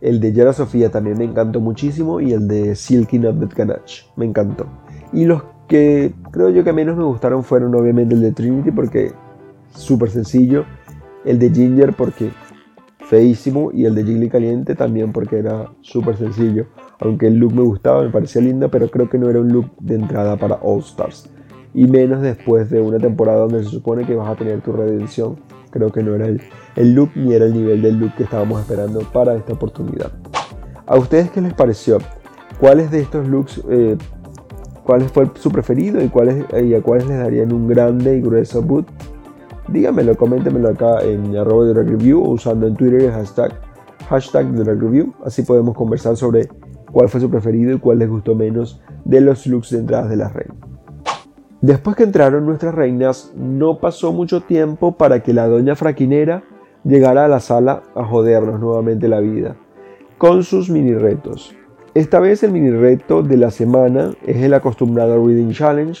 el 0.00 0.20
de 0.20 0.32
Yara 0.32 0.52
Sofía 0.52 0.90
también 0.90 1.18
me 1.18 1.24
encantó 1.24 1.60
muchísimo 1.60 2.20
y 2.20 2.32
el 2.32 2.48
de 2.48 2.74
Silky 2.74 3.18
Not 3.18 3.54
Ganache 3.54 4.04
me 4.16 4.26
encantó. 4.26 4.66
Y 5.12 5.24
los 5.24 5.42
que 5.68 6.14
creo 6.30 6.50
yo 6.50 6.64
que 6.64 6.72
menos 6.72 6.96
me 6.96 7.04
gustaron 7.04 7.42
fueron 7.42 7.74
obviamente 7.74 8.14
el 8.14 8.20
de 8.20 8.32
Trinity 8.32 8.70
porque 8.70 9.12
súper 9.70 10.10
sencillo, 10.10 10.64
el 11.24 11.38
de 11.38 11.50
Ginger 11.50 11.94
porque 11.94 12.30
feísimo 13.06 13.70
y 13.72 13.84
el 13.84 13.94
de 13.94 14.04
Jiggly 14.04 14.28
Caliente 14.28 14.74
también 14.74 15.12
porque 15.12 15.38
era 15.38 15.70
súper 15.80 16.16
sencillo. 16.16 16.66
Aunque 17.00 17.26
el 17.26 17.36
look 17.36 17.54
me 17.54 17.62
gustaba, 17.62 18.02
me 18.02 18.10
parecía 18.10 18.42
lindo, 18.42 18.70
pero 18.70 18.90
creo 18.90 19.08
que 19.08 19.18
no 19.18 19.30
era 19.30 19.40
un 19.40 19.48
look 19.48 19.70
de 19.80 19.94
entrada 19.94 20.36
para 20.36 20.56
All 20.56 20.80
Stars. 20.80 21.28
Y 21.74 21.86
menos 21.86 22.22
después 22.22 22.70
de 22.70 22.80
una 22.80 22.98
temporada 22.98 23.40
donde 23.40 23.62
se 23.62 23.70
supone 23.70 24.06
que 24.06 24.14
vas 24.14 24.28
a 24.28 24.36
tener 24.36 24.60
tu 24.62 24.72
redención 24.72 25.36
creo 25.70 25.90
que 25.90 26.02
no 26.02 26.14
era 26.14 26.26
el, 26.26 26.40
el 26.76 26.94
look 26.94 27.10
ni 27.14 27.34
era 27.34 27.46
el 27.46 27.54
nivel 27.54 27.82
del 27.82 27.98
look 27.98 28.14
que 28.14 28.24
estábamos 28.24 28.60
esperando 28.60 29.00
para 29.12 29.34
esta 29.34 29.52
oportunidad. 29.52 30.12
¿A 30.86 30.96
ustedes 30.96 31.30
qué 31.30 31.40
les 31.40 31.54
pareció? 31.54 31.98
¿Cuáles 32.60 32.90
de 32.90 33.00
estos 33.00 33.26
looks, 33.28 33.60
eh, 33.68 33.96
cuál 34.84 35.02
fue 35.02 35.30
su 35.34 35.50
preferido 35.50 36.02
y, 36.02 36.08
cuáles, 36.08 36.44
y 36.62 36.74
a 36.74 36.80
cuáles 36.80 37.06
les 37.06 37.18
darían 37.18 37.52
un 37.52 37.66
grande 37.66 38.16
y 38.16 38.20
grueso 38.20 38.62
boot? 38.62 38.86
Díganmelo, 39.68 40.16
coméntenmelo 40.16 40.68
acá 40.68 41.02
en 41.02 41.36
arroba 41.36 41.66
de 41.66 42.14
usando 42.14 42.68
en 42.68 42.76
Twitter 42.76 43.02
el 43.02 43.10
hashtag, 43.10 43.52
hashtag 44.08 44.52
de 44.52 44.64
review. 44.64 45.12
Así 45.24 45.42
podemos 45.42 45.74
conversar 45.74 46.16
sobre 46.16 46.48
cuál 46.92 47.08
fue 47.08 47.20
su 47.20 47.28
preferido 47.28 47.72
y 47.72 47.78
cuál 47.80 47.98
les 47.98 48.08
gustó 48.08 48.34
menos 48.36 48.80
de 49.04 49.20
los 49.20 49.46
looks 49.46 49.70
de 49.70 49.78
entradas 49.78 50.08
de 50.08 50.16
la 50.16 50.28
reina. 50.28 50.54
Después 51.66 51.96
que 51.96 52.04
entraron 52.04 52.46
nuestras 52.46 52.76
reinas, 52.76 53.32
no 53.34 53.80
pasó 53.80 54.12
mucho 54.12 54.40
tiempo 54.40 54.92
para 54.92 55.24
que 55.24 55.32
la 55.32 55.48
doña 55.48 55.74
fraquinera 55.74 56.44
llegara 56.84 57.24
a 57.24 57.28
la 57.28 57.40
sala 57.40 57.82
a 57.96 58.04
jodernos 58.04 58.60
nuevamente 58.60 59.08
la 59.08 59.18
vida, 59.18 59.56
con 60.16 60.44
sus 60.44 60.70
mini 60.70 60.94
retos. 60.94 61.56
Esta 61.94 62.20
vez 62.20 62.44
el 62.44 62.52
mini 62.52 62.70
reto 62.70 63.24
de 63.24 63.36
la 63.36 63.50
semana 63.50 64.12
es 64.24 64.36
el 64.36 64.54
acostumbrado 64.54 65.16
Reading 65.26 65.50
Challenge 65.50 66.00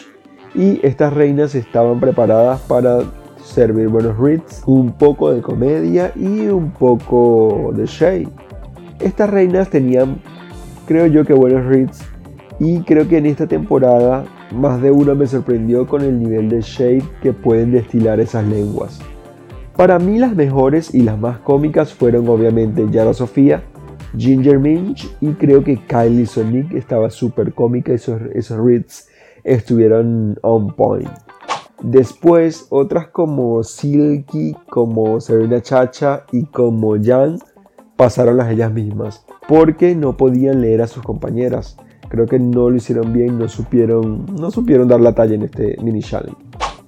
y 0.54 0.78
estas 0.86 1.12
reinas 1.12 1.56
estaban 1.56 1.98
preparadas 1.98 2.60
para 2.60 3.00
servir 3.42 3.88
buenos 3.88 4.16
reads, 4.16 4.62
un 4.66 4.92
poco 4.92 5.32
de 5.32 5.42
comedia 5.42 6.12
y 6.14 6.46
un 6.46 6.70
poco 6.70 7.72
de 7.74 7.86
shade. 7.86 8.28
Estas 9.00 9.30
reinas 9.30 9.68
tenían, 9.68 10.20
creo 10.86 11.08
yo 11.08 11.24
que 11.24 11.32
buenos 11.32 11.66
reads 11.66 12.04
y 12.60 12.82
creo 12.82 13.08
que 13.08 13.18
en 13.18 13.26
esta 13.26 13.48
temporada 13.48 14.26
más 14.52 14.80
de 14.80 14.90
una 14.90 15.14
me 15.14 15.26
sorprendió 15.26 15.86
con 15.86 16.02
el 16.02 16.18
nivel 16.18 16.48
de 16.48 16.60
shade 16.60 17.04
que 17.22 17.32
pueden 17.32 17.72
destilar 17.72 18.20
esas 18.20 18.46
lenguas. 18.46 19.00
Para 19.76 19.98
mí 19.98 20.18
las 20.18 20.34
mejores 20.34 20.94
y 20.94 21.02
las 21.02 21.18
más 21.18 21.38
cómicas 21.40 21.92
fueron 21.92 22.28
obviamente 22.28 22.86
Yara 22.90 23.12
Sofía, 23.12 23.62
Ginger 24.16 24.58
Minch 24.58 25.08
y 25.20 25.32
creo 25.32 25.62
que 25.62 25.76
Kylie 25.76 26.26
Sonic 26.26 26.72
estaba 26.72 27.10
súper 27.10 27.52
cómica 27.52 27.92
y 27.92 27.96
esos, 27.96 28.20
esos 28.34 28.58
reads 28.64 29.08
estuvieron 29.44 30.38
on 30.42 30.74
point. 30.74 31.10
Después 31.82 32.66
otras 32.70 33.08
como 33.08 33.62
Silky, 33.62 34.56
como 34.70 35.20
Serena 35.20 35.60
Chacha 35.60 36.24
y 36.32 36.44
como 36.46 36.96
Jan 37.02 37.38
pasaron 37.96 38.38
las 38.38 38.50
ellas 38.50 38.72
mismas 38.72 39.26
porque 39.46 39.94
no 39.94 40.16
podían 40.16 40.60
leer 40.60 40.82
a 40.82 40.86
sus 40.86 41.02
compañeras. 41.02 41.76
Creo 42.08 42.26
que 42.26 42.38
no 42.38 42.70
lo 42.70 42.76
hicieron 42.76 43.12
bien, 43.12 43.38
no 43.38 43.48
supieron, 43.48 44.26
no 44.38 44.50
supieron 44.50 44.88
dar 44.88 45.00
la 45.00 45.14
talla 45.14 45.34
en 45.34 45.42
este 45.42 45.76
mini 45.82 46.02
challenge. 46.02 46.36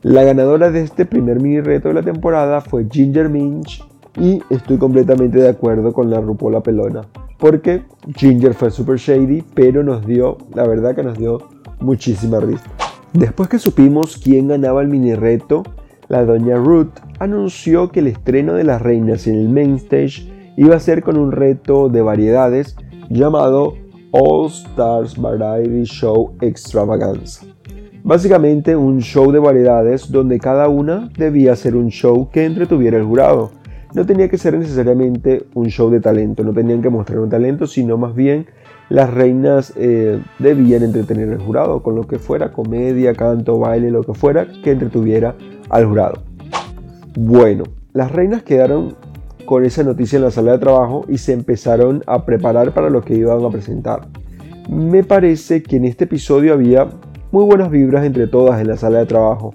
La 0.03 0.23
ganadora 0.23 0.71
de 0.71 0.83
este 0.83 1.07
primer 1.07 1.41
mini 1.41 1.61
reto 1.61 1.89
de 1.89 1.95
la 1.95 2.03
temporada 2.03 2.61
fue 2.61 2.87
Ginger 2.89 3.29
Minch 3.29 3.85
y 4.17 4.41
estoy 4.49 4.79
completamente 4.79 5.39
de 5.39 5.49
acuerdo 5.49 5.93
con 5.93 6.09
la 6.09 6.21
Rupola 6.21 6.61
Pelona. 6.61 7.03
Porque 7.39 7.83
Ginger 8.15 8.55
fue 8.55 8.71
super 8.71 8.97
shady, 8.97 9.43
pero 9.55 9.83
nos 9.83 10.07
dio, 10.07 10.39
la 10.55 10.67
verdad 10.67 10.95
que 10.95 11.03
nos 11.03 11.19
dio 11.19 11.39
muchísima 11.81 12.41
risa. 12.41 12.65
Después 13.13 13.49
que 13.49 13.59
supimos 13.59 14.17
quién 14.17 14.49
ganaba 14.49 14.83
el 14.83 14.89
mini 14.89 15.15
reto, 15.15 15.63
la 16.09 16.25
doña 16.25 16.57
Ruth 16.57 16.93
anunció 17.19 17.91
que 17.91 18.01
el 18.01 18.07
estreno 18.07 18.55
de 18.55 18.65
las 18.65 18.81
reinas 18.81 19.27
en 19.27 19.35
el 19.35 19.49
main 19.49 19.75
stage 19.75 20.55
iba 20.57 20.77
a 20.77 20.81
ser 20.81 21.03
con 21.03 21.17
un 21.17 21.33
reto 21.33 21.89
de 21.89 22.03
variedades 22.03 22.77
llamado 23.09 23.75
All 24.13 24.47
Stars 24.47 25.17
Variety 25.17 25.85
Show 25.85 26.35
Extravaganza. 26.41 27.47
Básicamente 28.03 28.75
un 28.75 29.01
show 29.01 29.31
de 29.33 29.39
variedades 29.39 30.11
donde 30.11 30.39
cada 30.39 30.69
una 30.69 31.11
debía 31.19 31.55
ser 31.57 31.77
un 31.77 31.91
show 31.91 32.31
que 32.31 32.45
entretuviera 32.45 32.97
el 32.97 33.05
jurado. 33.05 33.51
No 33.95 34.07
tenía 34.07 34.29
que 34.29 34.39
ser 34.39 34.57
necesariamente 34.57 35.45
un 35.55 35.67
show 35.67 35.91
de 35.91 36.01
talento, 36.01 36.43
no 36.43 36.53
tenían 36.53 36.81
que 36.81 36.91
mostrar 36.91 37.19
un 37.19 37.29
talento, 37.29 37.67
sino 37.67 37.99
más 37.99 38.15
bien 38.15 38.47
las 38.89 39.13
reinas 39.13 39.73
eh, 39.77 40.21
debían 40.39 40.83
entretener 40.83 41.31
al 41.31 41.39
jurado 41.39 41.83
con 41.83 41.95
lo 41.95 42.07
que 42.07 42.19
fuera, 42.19 42.53
comedia, 42.53 43.15
canto, 43.15 43.59
baile, 43.59 43.91
lo 43.91 44.03
que 44.03 44.15
fuera, 44.15 44.47
que 44.63 44.71
entretuviera 44.71 45.35
al 45.69 45.87
jurado. 45.87 46.23
Bueno, 47.15 47.65
las 47.93 48.13
reinas 48.13 48.43
quedaron 48.43 48.95
con 49.49 49.65
esa 49.65 49.83
noticia 49.83 50.19
en 50.19 50.25
la 50.25 50.31
sala 50.31 50.53
de 50.53 50.59
trabajo 50.59 51.07
y 51.09 51.17
se 51.17 51.33
empezaron 51.33 52.03
a 52.07 52.27
preparar 52.27 52.75
para 52.75 52.91
lo 52.91 53.01
que 53.01 53.15
iban 53.15 53.43
a 53.43 53.49
presentar. 53.49 54.07
Me 54.69 55.03
parece 55.05 55.63
que 55.63 55.77
en 55.77 55.87
este 55.87 56.05
episodio 56.05 56.53
había 56.53 56.87
muy 57.33 57.47
buenas 57.47 57.71
vibras 57.71 58.05
entre 58.05 58.27
todas 58.27 58.61
en 58.61 58.69
la 58.69 58.77
sala 58.77 58.99
de 58.99 59.07
trabajo. 59.07 59.55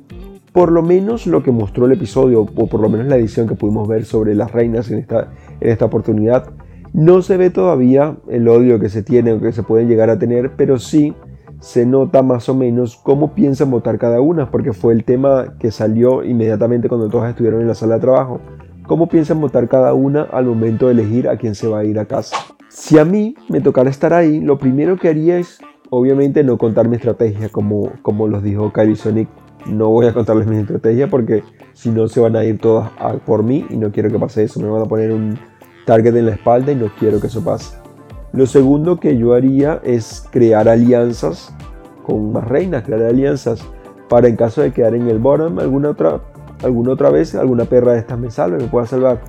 Por 0.52 0.72
lo 0.72 0.82
menos 0.82 1.28
lo 1.28 1.44
que 1.44 1.52
mostró 1.52 1.86
el 1.86 1.92
episodio, 1.92 2.42
o 2.42 2.66
por 2.66 2.80
lo 2.80 2.90
menos 2.90 3.06
la 3.06 3.18
edición 3.18 3.48
que 3.48 3.54
pudimos 3.54 3.88
ver 3.88 4.06
sobre 4.06 4.34
las 4.34 4.52
reinas 4.52 4.90
en 4.90 4.98
esta, 4.98 5.32
en 5.62 5.70
esta 5.70 5.86
oportunidad, 5.86 6.50
no 6.92 7.22
se 7.22 7.38
ve 7.38 7.52
todavía 7.52 8.18
el 8.30 8.48
odio 8.48 8.80
que 8.80 8.90
se 8.90 9.04
tiene 9.04 9.34
o 9.34 9.40
que 9.40 9.52
se 9.52 9.62
puede 9.62 9.86
llegar 9.86 10.10
a 10.10 10.18
tener, 10.18 10.54
pero 10.58 10.80
sí 10.80 11.14
se 11.60 11.86
nota 11.86 12.24
más 12.24 12.50
o 12.50 12.56
menos 12.56 12.98
cómo 12.98 13.36
piensan 13.36 13.70
votar 13.70 14.00
cada 14.00 14.22
una, 14.22 14.50
porque 14.50 14.74
fue 14.74 14.94
el 14.94 15.04
tema 15.04 15.54
que 15.60 15.70
salió 15.70 16.24
inmediatamente 16.24 16.90
cuando 16.90 17.10
todas 17.10 17.30
estuvieron 17.30 17.62
en 17.62 17.68
la 17.68 17.76
sala 17.76 17.96
de 17.96 18.02
trabajo 18.02 18.42
cómo 18.88 19.08
piensan 19.08 19.40
votar 19.42 19.68
cada 19.68 19.94
una 19.94 20.24
al 20.24 20.46
momento 20.46 20.88
de 20.88 20.94
elegir 20.94 21.30
a 21.30 21.38
quién 21.38 21.56
se 21.56 21.68
va 21.68 21.80
a 21.80 21.84
ir 21.86 22.00
a 22.00 22.06
casa. 22.06 22.38
Si 22.70 22.98
a 22.98 23.06
mí 23.06 23.36
me 23.50 23.62
tocara 23.62 23.90
estar 23.90 24.14
ahí, 24.14 24.42
lo 24.42 24.58
primero 24.58 24.98
que 24.98 25.10
haría 25.10 25.38
es, 25.38 25.60
obviamente, 25.90 26.44
no 26.44 26.58
contar 26.58 26.88
mi 26.88 26.96
estrategia, 26.96 27.50
como, 27.50 27.92
como 28.02 28.28
los 28.28 28.44
dijo 28.44 28.74
Kylie 28.74 28.96
Sonic. 28.96 29.30
No 29.68 29.90
voy 29.90 30.08
a 30.08 30.14
contarles 30.14 30.48
mi 30.48 30.58
estrategia 30.58 31.10
porque 31.10 31.44
si 31.74 31.90
no 31.90 32.08
se 32.08 32.20
van 32.20 32.36
a 32.36 32.44
ir 32.44 32.58
todas 32.58 32.90
por 33.26 33.44
mí 33.44 33.66
y 33.70 33.78
no 33.78 33.92
quiero 33.92 34.10
que 34.10 34.20
pase 34.20 34.44
eso. 34.44 34.60
Me 34.60 34.68
van 34.68 34.82
a 34.82 34.86
poner 34.86 35.12
un 35.12 35.38
target 35.86 36.16
en 36.16 36.26
la 36.26 36.34
espalda 36.34 36.72
y 36.72 36.76
no 36.76 36.92
quiero 37.00 37.22
que 37.22 37.28
eso 37.28 37.44
pase. 37.44 37.78
Lo 38.34 38.46
segundo 38.46 39.00
que 39.00 39.18
yo 39.18 39.34
haría 39.34 39.80
es 39.84 40.28
crear 40.32 40.68
alianzas 40.68 41.56
con 42.06 42.34
más 42.34 42.46
reinas, 42.46 42.84
crear 42.84 43.04
alianzas 43.04 43.64
para 44.10 44.28
en 44.28 44.36
caso 44.36 44.62
de 44.62 44.72
quedar 44.72 44.96
en 44.96 45.08
el 45.08 45.20
bottom 45.20 45.60
alguna 45.60 45.92
otra 45.92 46.20
alguna 46.64 46.92
otra 46.92 47.10
vez, 47.10 47.36
alguna 47.36 47.66
perra 47.66 47.94
de 47.94 48.00
estas 48.00 48.18
me 48.20 48.32
salve, 48.32 48.58
me 48.58 48.68
pueda 48.68 48.86
salvar. 48.86 49.22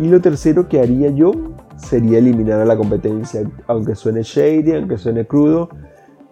Y 0.00 0.08
lo 0.08 0.20
tercero 0.20 0.68
que 0.68 0.80
haría 0.80 1.10
yo 1.10 1.32
sería 1.76 2.18
eliminar 2.18 2.60
a 2.60 2.64
la 2.64 2.76
competencia, 2.76 3.42
aunque 3.66 3.94
suene 3.94 4.22
shady, 4.22 4.72
aunque 4.72 4.98
suene 4.98 5.26
crudo, 5.26 5.68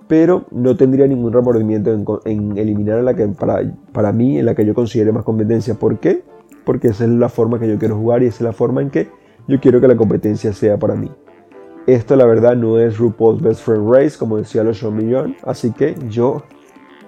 pero 0.07 0.47
no 0.51 0.77
tendría 0.77 1.07
ningún 1.07 1.33
remordimiento 1.33 2.21
en, 2.25 2.59
eliminar 2.59 2.99
a 2.99 3.03
la 3.03 3.15
que 3.15 3.27
para, 3.29 3.63
para 3.93 4.13
mí, 4.13 4.39
en 4.39 4.47
la 4.47 4.55
que 4.55 4.65
yo 4.65 4.75
considere 4.75 5.13
más 5.13 5.25
competencia. 5.25 5.75
¿Por 5.75 5.99
qué? 5.99 6.23
Porque 6.65 6.89
esa 6.89 7.05
es 7.05 7.11
la 7.11 7.29
forma 7.29 7.59
que 7.59 7.69
yo 7.69 7.79
quiero 7.79 7.97
jugar 7.97 8.23
y 8.23 8.27
esa 8.27 8.37
es 8.37 8.43
la 8.43 8.53
forma 8.53 8.83
en 8.83 8.91
que 8.91 9.09
yo 9.49 9.61
quiero 9.61 9.81
que 9.81 9.89
la 9.89 9.97
competencia 9.97 10.53
sea 10.53 10.79
para 10.79 10.95
mí. 10.95 11.11
Esto 11.87 12.17
la 12.17 12.25
verdad 12.25 12.57
no 12.57 12.79
es 12.79 12.97
RuPaul's 12.97 13.43
Best 13.43 13.61
Friend 13.63 13.93
Race, 13.93 14.19
como 14.19 14.39
decía 14.39 14.65
los 14.65 14.79
Show 14.79 14.91
Millón, 14.91 15.37
así 15.43 15.71
que 15.71 15.95
yo 16.09 16.43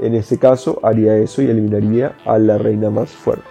en 0.01 0.15
este 0.15 0.39
caso 0.39 0.81
haría 0.83 1.17
eso 1.17 1.43
y 1.43 1.47
eliminaría 1.47 2.17
a 2.25 2.39
la 2.39 2.59
reina 2.59 2.91
más 2.91 3.11
fuerte. 3.11 3.45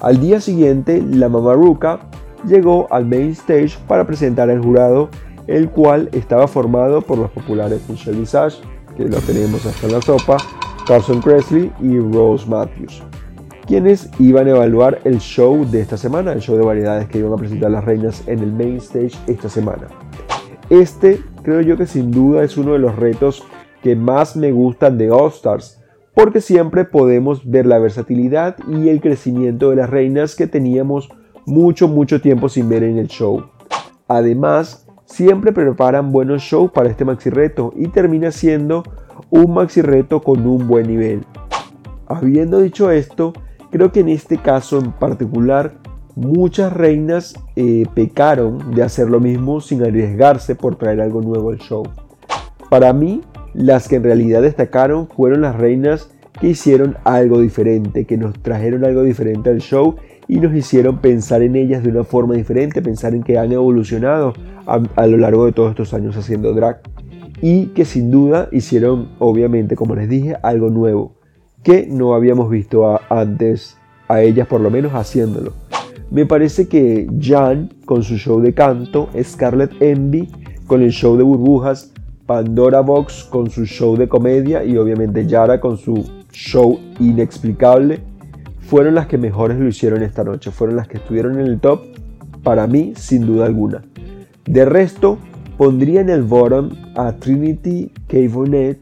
Al 0.00 0.20
día 0.20 0.40
siguiente, 0.40 1.02
la 1.02 1.28
Mamaruka 1.28 2.00
llegó 2.46 2.86
al 2.90 3.06
main 3.06 3.30
stage 3.30 3.78
para 3.88 4.06
presentar 4.06 4.50
al 4.50 4.62
jurado, 4.62 5.08
el 5.46 5.70
cual 5.70 6.08
estaba 6.12 6.46
formado 6.46 7.00
por 7.02 7.18
los 7.18 7.30
populares 7.30 7.82
Michelle 7.88 8.18
Visage, 8.18 8.58
que 8.96 9.04
lo 9.04 9.18
tenemos 9.18 9.64
hasta 9.64 9.86
en 9.86 9.92
la 9.92 10.02
sopa, 10.02 10.36
Carson 10.86 11.20
Presley 11.20 11.72
y 11.80 11.98
Rose 11.98 12.48
Matthews, 12.48 13.02
quienes 13.66 14.08
iban 14.18 14.46
a 14.46 14.50
evaluar 14.50 15.00
el 15.04 15.18
show 15.18 15.66
de 15.68 15.80
esta 15.80 15.96
semana, 15.96 16.32
el 16.32 16.40
show 16.40 16.56
de 16.56 16.64
variedades 16.64 17.08
que 17.08 17.18
iban 17.18 17.32
a 17.32 17.36
presentar 17.36 17.70
las 17.70 17.84
reinas 17.84 18.22
en 18.26 18.38
el 18.40 18.52
main 18.52 18.76
stage 18.76 19.12
esta 19.26 19.48
semana. 19.48 19.88
Este 20.70 21.20
creo 21.42 21.60
yo 21.60 21.76
que 21.76 21.86
sin 21.86 22.10
duda 22.10 22.42
es 22.42 22.56
uno 22.56 22.72
de 22.72 22.78
los 22.80 22.96
retos 22.96 23.44
que 23.82 23.96
más 23.96 24.36
me 24.36 24.52
gustan 24.52 24.98
de 24.98 25.10
All 25.10 25.28
Stars, 25.28 25.82
porque 26.14 26.40
siempre 26.40 26.84
podemos 26.84 27.48
ver 27.48 27.66
la 27.66 27.78
versatilidad 27.78 28.56
y 28.68 28.88
el 28.88 29.00
crecimiento 29.00 29.70
de 29.70 29.76
las 29.76 29.90
reinas 29.90 30.34
que 30.34 30.46
teníamos 30.46 31.08
mucho, 31.44 31.88
mucho 31.88 32.20
tiempo 32.20 32.48
sin 32.48 32.68
ver 32.68 32.82
en 32.82 32.98
el 32.98 33.08
show. 33.08 33.44
Además, 34.08 34.86
siempre 35.04 35.52
preparan 35.52 36.12
buenos 36.12 36.42
shows 36.42 36.70
para 36.72 36.88
este 36.88 37.04
maxi 37.04 37.30
reto 37.30 37.72
y 37.76 37.88
termina 37.88 38.30
siendo 38.30 38.82
un 39.30 39.54
maxi 39.54 39.82
reto 39.82 40.20
con 40.20 40.46
un 40.46 40.66
buen 40.66 40.86
nivel. 40.86 41.24
Habiendo 42.06 42.60
dicho 42.60 42.90
esto, 42.90 43.32
creo 43.70 43.92
que 43.92 44.00
en 44.00 44.08
este 44.08 44.38
caso 44.38 44.78
en 44.78 44.92
particular 44.92 45.74
muchas 46.14 46.72
reinas 46.72 47.34
eh, 47.56 47.86
pecaron 47.94 48.74
de 48.74 48.82
hacer 48.82 49.08
lo 49.10 49.20
mismo 49.20 49.60
sin 49.60 49.82
arriesgarse 49.82 50.54
por 50.54 50.76
traer 50.76 51.00
algo 51.00 51.20
nuevo 51.20 51.50
al 51.50 51.58
show. 51.58 51.84
Para 52.70 52.92
mí, 52.92 53.20
las 53.56 53.88
que 53.88 53.96
en 53.96 54.04
realidad 54.04 54.42
destacaron 54.42 55.08
fueron 55.08 55.40
las 55.40 55.56
reinas 55.56 56.10
que 56.40 56.48
hicieron 56.48 56.96
algo 57.04 57.40
diferente, 57.40 58.04
que 58.04 58.18
nos 58.18 58.38
trajeron 58.40 58.84
algo 58.84 59.02
diferente 59.02 59.50
al 59.50 59.60
show 59.60 59.96
y 60.28 60.38
nos 60.40 60.54
hicieron 60.54 60.98
pensar 60.98 61.42
en 61.42 61.56
ellas 61.56 61.82
de 61.82 61.90
una 61.90 62.04
forma 62.04 62.34
diferente, 62.34 62.82
pensar 62.82 63.14
en 63.14 63.22
que 63.22 63.38
han 63.38 63.52
evolucionado 63.52 64.34
a, 64.66 65.06
lo 65.06 65.16
largo 65.16 65.46
de 65.46 65.52
todos 65.52 65.70
estos 65.70 65.94
años 65.94 66.16
haciendo 66.16 66.52
drag 66.52 66.80
y 67.40 67.66
que 67.68 67.84
sin 67.84 68.10
duda 68.10 68.48
hicieron, 68.52 69.10
obviamente, 69.18 69.76
como 69.76 69.94
les 69.94 70.08
dije, 70.08 70.36
algo 70.42 70.70
nuevo 70.70 71.14
que 71.62 71.86
no 71.86 72.14
habíamos 72.14 72.50
visto 72.50 73.00
antes 73.10 73.76
a 74.08 74.22
ellas 74.22 74.46
por 74.46 74.60
lo 74.60 74.70
menos 74.70 74.92
haciéndolo. 74.92 75.52
Me 76.10 76.26
parece 76.26 76.68
que 76.68 77.08
Jan 77.20 77.70
con 77.84 78.02
su 78.02 78.16
show 78.18 78.40
de 78.40 78.54
canto, 78.54 79.08
Scarlett 79.20 79.72
Envy 79.80 80.28
con 80.66 80.82
el 80.82 80.90
show 80.90 81.16
de 81.16 81.24
burbujas, 81.24 81.92
Pandora 82.26 82.80
Box 82.80 83.24
con 83.24 83.50
su 83.50 83.64
show 83.64 83.96
de 83.96 84.08
comedia 84.08 84.64
y 84.64 84.76
obviamente 84.76 85.26
Yara 85.26 85.60
con 85.60 85.78
su 85.78 86.04
show 86.32 86.78
inexplicable, 86.98 88.00
fueron 88.60 88.96
las 88.96 89.06
que 89.06 89.16
mejores 89.16 89.58
lo 89.58 89.68
hicieron 89.68 90.02
esta 90.02 90.24
noche, 90.24 90.50
fueron 90.50 90.76
las 90.76 90.88
que 90.88 90.96
estuvieron 90.98 91.38
en 91.38 91.46
el 91.46 91.60
top, 91.60 91.82
para 92.42 92.66
mí 92.66 92.94
sin 92.96 93.26
duda 93.26 93.46
alguna. 93.46 93.82
De 94.44 94.64
resto, 94.64 95.18
pondría 95.56 96.00
en 96.00 96.10
el 96.10 96.22
bottom 96.22 96.70
a 96.96 97.12
Trinity 97.12 97.92
K. 98.08 98.18
Bonnet, 98.28 98.80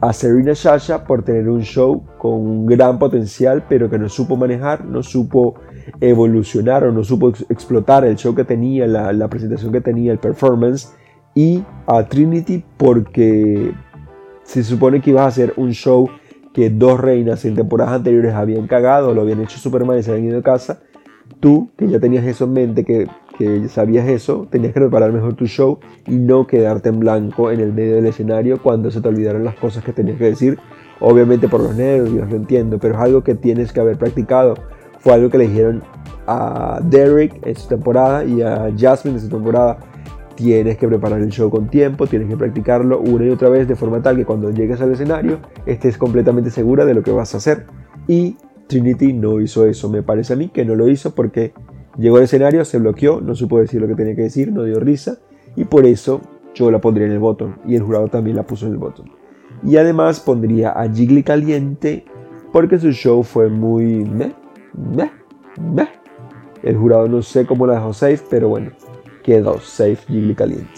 a 0.00 0.12
Serena 0.12 0.52
Shasha 0.54 1.04
por 1.04 1.24
tener 1.24 1.48
un 1.48 1.62
show 1.62 2.04
con 2.18 2.32
un 2.32 2.66
gran 2.66 2.98
potencial, 2.98 3.64
pero 3.68 3.90
que 3.90 3.98
no 3.98 4.08
supo 4.08 4.36
manejar, 4.36 4.84
no 4.84 5.02
supo 5.02 5.56
evolucionar 6.00 6.84
o 6.84 6.92
no 6.92 7.02
supo 7.02 7.30
explotar 7.48 8.04
el 8.04 8.16
show 8.16 8.34
que 8.34 8.44
tenía, 8.44 8.86
la 8.86 9.28
presentación 9.28 9.72
que 9.72 9.80
tenía, 9.80 10.12
el 10.12 10.18
performance 10.18 10.92
y 11.36 11.62
a 11.86 12.02
Trinity 12.08 12.64
porque 12.78 13.72
se 14.42 14.64
supone 14.64 15.00
que 15.00 15.10
iba 15.10 15.22
a 15.22 15.26
hacer 15.26 15.52
un 15.56 15.72
show 15.72 16.08
que 16.52 16.70
dos 16.70 16.98
reinas 16.98 17.44
en 17.44 17.54
temporadas 17.54 17.92
anteriores 17.92 18.32
habían 18.32 18.66
cagado, 18.66 19.14
lo 19.14 19.20
habían 19.20 19.42
hecho 19.42 19.58
super 19.58 19.84
mal 19.84 19.98
y 19.98 20.02
se 20.02 20.10
habían 20.10 20.28
ido 20.28 20.38
a 20.38 20.42
casa. 20.42 20.80
Tú, 21.38 21.68
que 21.76 21.88
ya 21.88 22.00
tenías 22.00 22.24
eso 22.24 22.44
en 22.44 22.52
mente, 22.54 22.84
que, 22.84 23.06
que 23.36 23.68
sabías 23.68 24.08
eso, 24.08 24.48
tenías 24.50 24.72
que 24.72 24.80
preparar 24.80 25.12
mejor 25.12 25.34
tu 25.34 25.46
show 25.46 25.78
y 26.06 26.12
no 26.12 26.46
quedarte 26.46 26.88
en 26.88 27.00
blanco 27.00 27.50
en 27.50 27.60
el 27.60 27.74
medio 27.74 27.96
del 27.96 28.06
escenario 28.06 28.62
cuando 28.62 28.90
se 28.90 29.02
te 29.02 29.08
olvidaron 29.08 29.44
las 29.44 29.56
cosas 29.56 29.84
que 29.84 29.92
tenías 29.92 30.16
que 30.16 30.24
decir. 30.24 30.58
Obviamente 31.00 31.48
por 31.48 31.60
los 31.60 31.76
nervios, 31.76 32.30
lo 32.30 32.36
entiendo, 32.36 32.78
pero 32.78 32.94
es 32.94 33.00
algo 33.00 33.22
que 33.22 33.34
tienes 33.34 33.74
que 33.74 33.80
haber 33.80 33.98
practicado. 33.98 34.54
Fue 35.00 35.12
algo 35.12 35.28
que 35.28 35.36
le 35.36 35.48
dijeron 35.48 35.82
a 36.26 36.80
Derek 36.82 37.46
en 37.46 37.56
su 37.56 37.68
temporada 37.68 38.24
y 38.24 38.40
a 38.40 38.72
Jasmine 38.78 39.18
en 39.18 39.22
su 39.22 39.28
temporada 39.28 39.76
Tienes 40.36 40.76
que 40.76 40.86
preparar 40.86 41.20
el 41.20 41.30
show 41.30 41.50
con 41.50 41.68
tiempo, 41.68 42.06
tienes 42.06 42.28
que 42.28 42.36
practicarlo 42.36 43.00
una 43.00 43.24
y 43.24 43.30
otra 43.30 43.48
vez 43.48 43.66
de 43.66 43.74
forma 43.74 44.02
tal 44.02 44.16
que 44.16 44.24
cuando 44.24 44.50
llegues 44.50 44.80
al 44.80 44.92
escenario 44.92 45.38
estés 45.64 45.96
completamente 45.96 46.50
segura 46.50 46.84
de 46.84 46.94
lo 46.94 47.02
que 47.02 47.10
vas 47.10 47.34
a 47.34 47.38
hacer. 47.38 47.64
Y 48.06 48.36
Trinity 48.66 49.12
no 49.12 49.40
hizo 49.40 49.66
eso, 49.66 49.88
me 49.88 50.02
parece 50.02 50.34
a 50.34 50.36
mí 50.36 50.48
que 50.48 50.64
no 50.64 50.74
lo 50.74 50.88
hizo 50.88 51.14
porque 51.14 51.54
llegó 51.96 52.18
al 52.18 52.24
escenario, 52.24 52.64
se 52.64 52.78
bloqueó, 52.78 53.20
no 53.20 53.34
supo 53.34 53.58
decir 53.58 53.80
lo 53.80 53.88
que 53.88 53.94
tenía 53.94 54.14
que 54.14 54.22
decir, 54.22 54.52
no 54.52 54.64
dio 54.64 54.78
risa 54.78 55.18
y 55.56 55.64
por 55.64 55.86
eso 55.86 56.20
yo 56.54 56.70
la 56.70 56.80
pondría 56.80 57.06
en 57.06 57.12
el 57.12 57.18
botón 57.18 57.56
y 57.66 57.74
el 57.74 57.82
jurado 57.82 58.08
también 58.08 58.36
la 58.36 58.42
puso 58.42 58.66
en 58.66 58.72
el 58.72 58.78
botón. 58.78 59.10
Y 59.62 59.78
además 59.78 60.20
pondría 60.20 60.70
a 60.70 60.88
Jiggly 60.88 61.22
caliente 61.22 62.04
porque 62.52 62.78
su 62.78 62.92
show 62.92 63.22
fue 63.22 63.48
muy... 63.48 64.04
Meh, 64.04 64.32
meh, 64.74 65.10
meh. 65.60 65.88
El 66.62 66.76
jurado 66.76 67.08
no 67.08 67.22
sé 67.22 67.46
cómo 67.46 67.66
la 67.66 67.74
dejó 67.74 67.92
safe, 67.92 68.20
pero 68.28 68.48
bueno, 68.48 68.72
quedó 69.26 69.58
safe 69.60 69.98
Jiggly 70.06 70.36
caliente. 70.36 70.70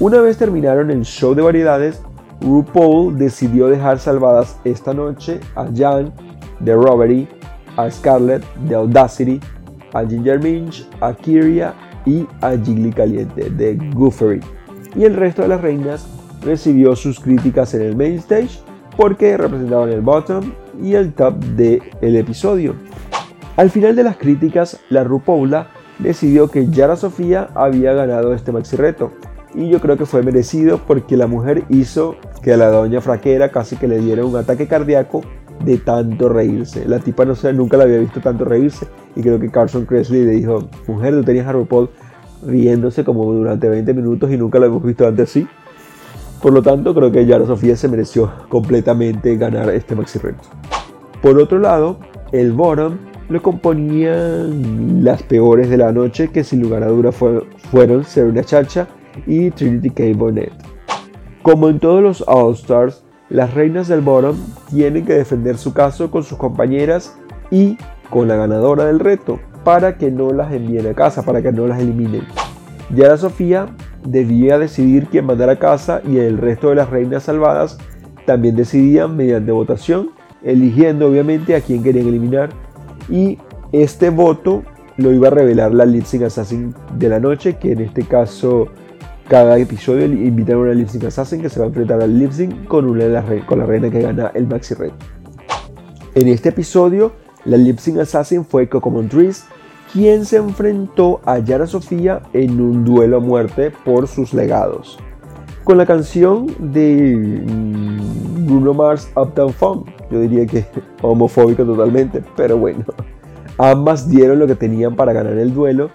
Una 0.00 0.20
vez 0.20 0.36
terminaron 0.36 0.90
el 0.90 1.04
show 1.04 1.32
de 1.32 1.42
variedades, 1.42 2.02
RuPaul 2.40 3.16
decidió 3.16 3.68
dejar 3.68 4.00
salvadas 4.00 4.58
esta 4.64 4.92
noche 4.92 5.38
a 5.54 5.68
Jan 5.72 6.12
de 6.58 6.74
Robbery, 6.74 7.28
a 7.76 7.88
Scarlett 7.88 8.44
de 8.66 8.74
Audacity, 8.74 9.40
a 9.94 10.04
Ginger 10.04 10.40
Minch, 10.42 10.88
a 11.00 11.14
Kyria 11.14 11.72
y 12.04 12.26
a 12.40 12.50
Jiggly 12.50 12.90
Caliente 12.90 13.48
de 13.48 13.76
Goofery. 13.94 14.40
Y 14.96 15.04
el 15.04 15.14
resto 15.14 15.42
de 15.42 15.48
las 15.48 15.60
reinas 15.60 16.08
recibió 16.42 16.96
sus 16.96 17.20
críticas 17.20 17.74
en 17.74 17.82
el 17.82 17.96
main 17.96 18.14
stage 18.14 18.58
porque 18.96 19.36
representaban 19.36 19.90
el 19.90 20.00
bottom 20.00 20.52
y 20.82 20.94
el 20.94 21.12
top 21.12 21.38
del 21.38 21.80
el 22.00 22.16
episodio. 22.16 22.74
Al 23.56 23.70
final 23.70 23.94
de 23.94 24.02
las 24.02 24.16
críticas, 24.16 24.80
la 24.88 25.04
RuPaula 25.04 25.68
decidió 26.02 26.48
que 26.48 26.68
Yara 26.68 26.96
Sofía 26.96 27.48
había 27.54 27.92
ganado 27.92 28.34
este 28.34 28.52
maxi 28.52 28.76
reto. 28.76 29.12
Y 29.54 29.68
yo 29.68 29.80
creo 29.80 29.96
que 29.96 30.06
fue 30.06 30.22
merecido 30.22 30.80
porque 30.86 31.16
la 31.16 31.26
mujer 31.26 31.64
hizo 31.68 32.16
que 32.42 32.54
a 32.54 32.56
la 32.56 32.68
doña 32.68 33.00
fraquera 33.00 33.50
casi 33.50 33.76
que 33.76 33.86
le 33.86 33.98
diera 33.98 34.24
un 34.24 34.36
ataque 34.36 34.66
cardíaco 34.66 35.22
de 35.64 35.78
tanto 35.78 36.28
reírse. 36.28 36.88
La 36.88 36.98
tipa 36.98 37.24
no 37.24 37.34
sé, 37.34 37.52
nunca 37.52 37.76
la 37.76 37.84
había 37.84 37.98
visto 37.98 38.20
tanto 38.20 38.44
reírse. 38.44 38.86
Y 39.14 39.20
creo 39.20 39.38
que 39.38 39.50
Carson 39.50 39.84
Cresley 39.84 40.24
le 40.24 40.32
dijo, 40.32 40.68
mujer, 40.86 41.14
tú 41.14 41.24
tenías 41.24 41.46
a 41.46 41.52
RuPaul 41.52 41.90
riéndose 42.46 43.04
como 43.04 43.30
durante 43.32 43.68
20 43.68 43.94
minutos 43.94 44.30
y 44.30 44.36
nunca 44.36 44.58
la 44.58 44.66
hemos 44.66 44.82
visto 44.82 45.06
antes 45.06 45.30
así. 45.30 45.46
Por 46.42 46.52
lo 46.52 46.62
tanto, 46.62 46.94
creo 46.94 47.12
que 47.12 47.24
Yara 47.24 47.46
Sofía 47.46 47.76
se 47.76 47.88
mereció 47.88 48.32
completamente 48.48 49.36
ganar 49.36 49.70
este 49.70 49.94
maxi 49.94 50.18
reto. 50.18 50.42
Por 51.22 51.38
otro 51.38 51.60
lado, 51.60 51.98
el 52.32 52.52
bottom 52.52 52.96
lo 53.32 53.42
componían 53.42 55.02
las 55.02 55.22
peores 55.22 55.70
de 55.70 55.78
la 55.78 55.90
noche 55.90 56.28
que 56.28 56.44
sin 56.44 56.60
lugar 56.60 56.82
a 56.82 56.88
duda 56.88 57.12
fueron 57.12 58.04
Serena 58.04 58.44
Chacha 58.44 58.86
y 59.26 59.50
Trinity 59.50 59.90
K. 59.90 60.04
Bonnet. 60.14 60.52
Como 61.42 61.68
en 61.68 61.80
todos 61.80 62.02
los 62.02 62.24
All 62.28 62.52
Stars, 62.52 63.04
las 63.30 63.54
reinas 63.54 63.88
del 63.88 64.02
bottom 64.02 64.36
tienen 64.70 65.06
que 65.06 65.14
defender 65.14 65.56
su 65.56 65.72
caso 65.72 66.10
con 66.10 66.22
sus 66.22 66.36
compañeras 66.36 67.16
y 67.50 67.78
con 68.10 68.28
la 68.28 68.36
ganadora 68.36 68.84
del 68.84 69.00
reto 69.00 69.40
para 69.64 69.96
que 69.96 70.10
no 70.10 70.32
las 70.32 70.52
envíen 70.52 70.86
a 70.86 70.94
casa, 70.94 71.22
para 71.22 71.40
que 71.40 71.52
no 71.52 71.66
las 71.66 71.80
eliminen. 71.80 72.24
Ya 72.94 73.08
la 73.08 73.16
Sofía 73.16 73.68
debía 74.04 74.58
decidir 74.58 75.06
quién 75.06 75.24
mandar 75.24 75.48
a 75.48 75.58
casa 75.58 76.02
y 76.06 76.18
el 76.18 76.36
resto 76.36 76.68
de 76.68 76.74
las 76.74 76.90
reinas 76.90 77.22
salvadas 77.22 77.78
también 78.26 78.56
decidían 78.56 79.16
mediante 79.16 79.52
votación, 79.52 80.10
eligiendo 80.42 81.08
obviamente 81.08 81.56
a 81.56 81.62
quién 81.62 81.82
querían 81.82 82.08
eliminar 82.08 82.50
y 83.08 83.38
este 83.72 84.10
voto 84.10 84.62
lo 84.96 85.12
iba 85.12 85.28
a 85.28 85.30
revelar 85.30 85.74
la 85.74 85.86
Lip 85.86 86.04
Assassin 86.24 86.74
de 86.98 87.08
la 87.08 87.18
noche, 87.18 87.56
que 87.56 87.72
en 87.72 87.80
este 87.80 88.04
caso 88.04 88.68
cada 89.28 89.58
episodio 89.58 90.04
invitan 90.04 90.56
a 90.56 90.58
una 90.58 90.74
Lip 90.74 90.88
Assassin 91.06 91.40
que 91.40 91.48
se 91.48 91.58
va 91.58 91.66
a 91.66 91.68
enfrentar 91.68 92.02
al 92.02 92.18
Lip 92.18 92.32
con, 92.68 92.86
una 92.86 93.04
de 93.04 93.40
con 93.46 93.58
la 93.58 93.66
reina 93.66 93.90
que 93.90 94.02
gana 94.02 94.30
el 94.34 94.46
Maxi 94.46 94.74
Red. 94.74 94.92
En 96.14 96.28
este 96.28 96.50
episodio, 96.50 97.12
la 97.44 97.56
Lip 97.56 97.78
Assassin 98.00 98.44
fue 98.44 98.68
Coco 98.68 98.90
Montrese, 98.90 99.44
quien 99.92 100.24
se 100.24 100.36
enfrentó 100.36 101.20
a 101.24 101.38
Yara 101.38 101.66
Sofía 101.66 102.22
en 102.32 102.60
un 102.60 102.84
duelo 102.84 103.18
a 103.18 103.20
muerte 103.20 103.70
por 103.84 104.08
sus 104.08 104.32
legados. 104.32 104.98
Con 105.64 105.78
la 105.78 105.86
canción 105.86 106.46
de 106.58 107.44
mm, 107.46 108.46
Bruno 108.46 108.74
Mars 108.74 109.08
Uptown 109.14 109.52
Funk, 109.52 109.88
yo 110.10 110.20
diría 110.20 110.44
que 110.44 110.66
homofóbico 111.02 111.64
totalmente, 111.64 112.22
pero 112.36 112.56
bueno. 112.58 112.84
Ambas 113.58 114.08
dieron 114.08 114.38
lo 114.38 114.46
que 114.46 114.56
tenían 114.56 114.96
para 114.96 115.12
ganar 115.12 115.34
el 115.34 115.54
duelo, 115.54 115.90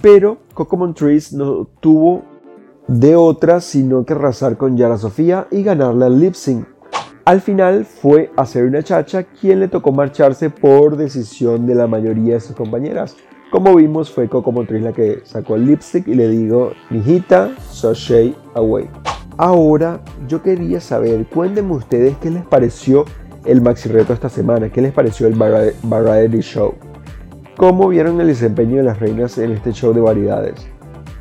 pero 0.00 0.38
Coco 0.52 0.76
Montrese 0.76 1.36
no 1.36 1.68
tuvo 1.80 2.22
de 2.88 3.14
otra 3.14 3.60
sino 3.60 4.04
que 4.04 4.14
arrasar 4.14 4.56
con 4.56 4.76
Yara 4.76 4.98
Sofía 4.98 5.46
y 5.50 5.62
ganarle 5.62 6.06
al 6.06 6.20
lip 6.20 6.34
sync. 6.34 6.66
Al 7.24 7.40
final 7.40 7.84
fue 7.84 8.30
a 8.36 8.44
una 8.58 8.82
Chacha 8.82 9.22
quien 9.22 9.60
le 9.60 9.68
tocó 9.68 9.92
marcharse 9.92 10.50
por 10.50 10.96
decisión 10.96 11.66
de 11.66 11.74
la 11.74 11.86
mayoría 11.86 12.34
de 12.34 12.40
sus 12.40 12.56
compañeras. 12.56 13.16
Como 13.54 13.76
vimos 13.76 14.10
fue 14.10 14.28
Coco 14.28 14.50
Motriz 14.50 14.82
la 14.82 14.92
que 14.92 15.20
sacó 15.22 15.54
el 15.54 15.66
lipstick 15.66 16.08
y 16.08 16.14
le 16.14 16.28
digo, 16.28 16.72
mijita, 16.90 17.52
sashay 17.70 18.34
away. 18.54 18.90
Ahora 19.36 20.00
yo 20.26 20.42
quería 20.42 20.80
saber, 20.80 21.24
cuéntenme 21.26 21.74
ustedes 21.74 22.16
qué 22.16 22.32
les 22.32 22.44
pareció 22.44 23.04
el 23.44 23.60
maxi 23.60 23.88
reto 23.88 24.12
esta 24.12 24.28
semana, 24.28 24.70
qué 24.70 24.82
les 24.82 24.92
pareció 24.92 25.28
el 25.28 25.36
Variety 25.36 26.40
Show. 26.40 26.74
¿Cómo 27.56 27.86
vieron 27.86 28.20
el 28.20 28.26
desempeño 28.26 28.78
de 28.78 28.82
las 28.82 28.98
reinas 28.98 29.38
en 29.38 29.52
este 29.52 29.70
show 29.70 29.94
de 29.94 30.00
variedades? 30.00 30.66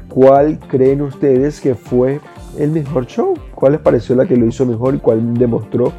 ¿Cuál 0.10 0.58
creen 0.58 1.04
ustedes 1.04 1.62
que 1.62 1.76
fue 1.76 2.20
el 2.58 2.72
mejor 2.72 3.06
show? 3.06 3.36
¿Cuál 3.54 3.74
les 3.74 3.82
pareció 3.82 4.16
la 4.16 4.26
que 4.26 4.38
lo 4.38 4.48
hizo 4.48 4.66
mejor 4.66 4.96
y 4.96 4.98
cuál 4.98 5.36
demostró 5.36 5.94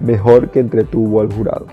mejor 0.00 0.50
que 0.50 0.58
entretuvo 0.58 1.20
al 1.20 1.32
jurado? 1.32 1.66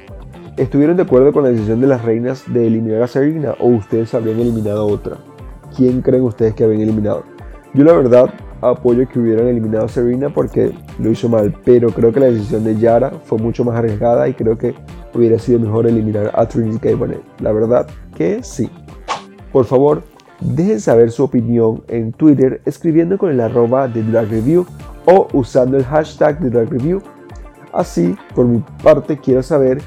¿Estuvieron 0.57 0.95
de 0.95 1.03
acuerdo 1.03 1.33
con 1.33 1.43
la 1.43 1.49
decisión 1.49 1.81
de 1.81 1.87
las 1.87 2.05
reinas 2.05 2.45
de 2.47 2.65
eliminar 2.65 3.01
a 3.01 3.07
Serena 3.07 3.55
o 3.59 3.67
ustedes 3.67 4.13
habrían 4.13 4.39
eliminado 4.39 4.87
otra? 4.87 5.17
¿Quién 5.75 6.01
creen 6.01 6.23
ustedes 6.23 6.53
que 6.53 6.63
habían 6.63 6.79
eliminado? 6.79 7.25
Yo 7.73 7.83
la 7.83 7.91
verdad 7.91 8.33
apoyo 8.61 9.05
que 9.09 9.19
hubieran 9.19 9.47
eliminado 9.47 9.83
a 9.83 9.89
Serena 9.89 10.29
porque 10.29 10.71
lo 10.97 11.11
hizo 11.11 11.27
mal, 11.27 11.53
pero 11.65 11.89
creo 11.89 12.13
que 12.13 12.21
la 12.21 12.27
decisión 12.27 12.63
de 12.63 12.77
Yara 12.77 13.11
fue 13.25 13.37
mucho 13.37 13.65
más 13.65 13.75
arriesgada 13.75 14.29
y 14.29 14.33
creo 14.33 14.57
que 14.57 14.73
hubiera 15.13 15.37
sido 15.39 15.59
mejor 15.59 15.87
eliminar 15.87 16.31
a 16.33 16.47
Trinity 16.47 16.79
K. 16.79 17.05
La 17.41 17.51
verdad 17.51 17.85
que 18.15 18.41
sí. 18.41 18.69
Por 19.51 19.65
favor, 19.65 20.03
dejen 20.39 20.79
saber 20.79 21.11
su 21.11 21.25
opinión 21.25 21.83
en 21.89 22.13
Twitter 22.13 22.61
escribiendo 22.63 23.17
con 23.17 23.29
el 23.29 23.41
arroba 23.41 23.89
de 23.89 24.03
Drag 24.03 24.29
Review 24.29 24.65
o 25.05 25.27
usando 25.33 25.75
el 25.75 25.83
hashtag 25.83 26.39
de 26.39 26.49
Drag 26.49 26.69
Review. 26.69 27.01
Así, 27.73 28.15
por 28.33 28.45
mi 28.45 28.63
parte, 28.81 29.17
quiero 29.17 29.43
saber 29.43 29.81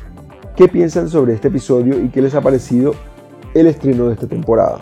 qué 0.58 0.66
piensan 0.66 1.08
sobre 1.08 1.32
este 1.34 1.48
episodio 1.48 2.02
y 2.02 2.08
qué 2.08 2.20
les 2.20 2.34
ha 2.34 2.40
parecido 2.40 2.96
el 3.54 3.68
estreno 3.68 4.08
de 4.08 4.14
esta 4.14 4.26
temporada. 4.26 4.80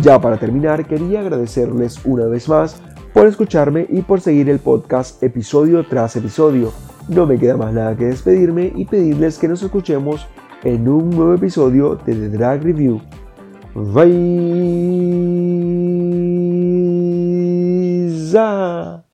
Ya 0.00 0.20
para 0.20 0.38
terminar, 0.38 0.86
quería 0.86 1.18
agradecerles 1.18 1.98
una 2.04 2.26
vez 2.26 2.48
más 2.48 2.80
por 3.12 3.26
escucharme 3.26 3.88
y 3.90 4.02
por 4.02 4.20
seguir 4.20 4.48
el 4.48 4.60
podcast 4.60 5.20
episodio 5.20 5.84
tras 5.88 6.14
episodio. 6.14 6.72
No 7.08 7.26
me 7.26 7.38
queda 7.38 7.56
más 7.56 7.74
nada 7.74 7.96
que 7.96 8.04
despedirme 8.04 8.72
y 8.76 8.84
pedirles 8.84 9.36
que 9.36 9.48
nos 9.48 9.64
escuchemos 9.64 10.28
en 10.62 10.88
un 10.88 11.10
nuevo 11.10 11.34
episodio 11.34 11.96
de 11.96 12.14
The 12.14 12.28
Drag 12.28 12.62
Review. 12.62 13.02
Bye. 13.74 14.12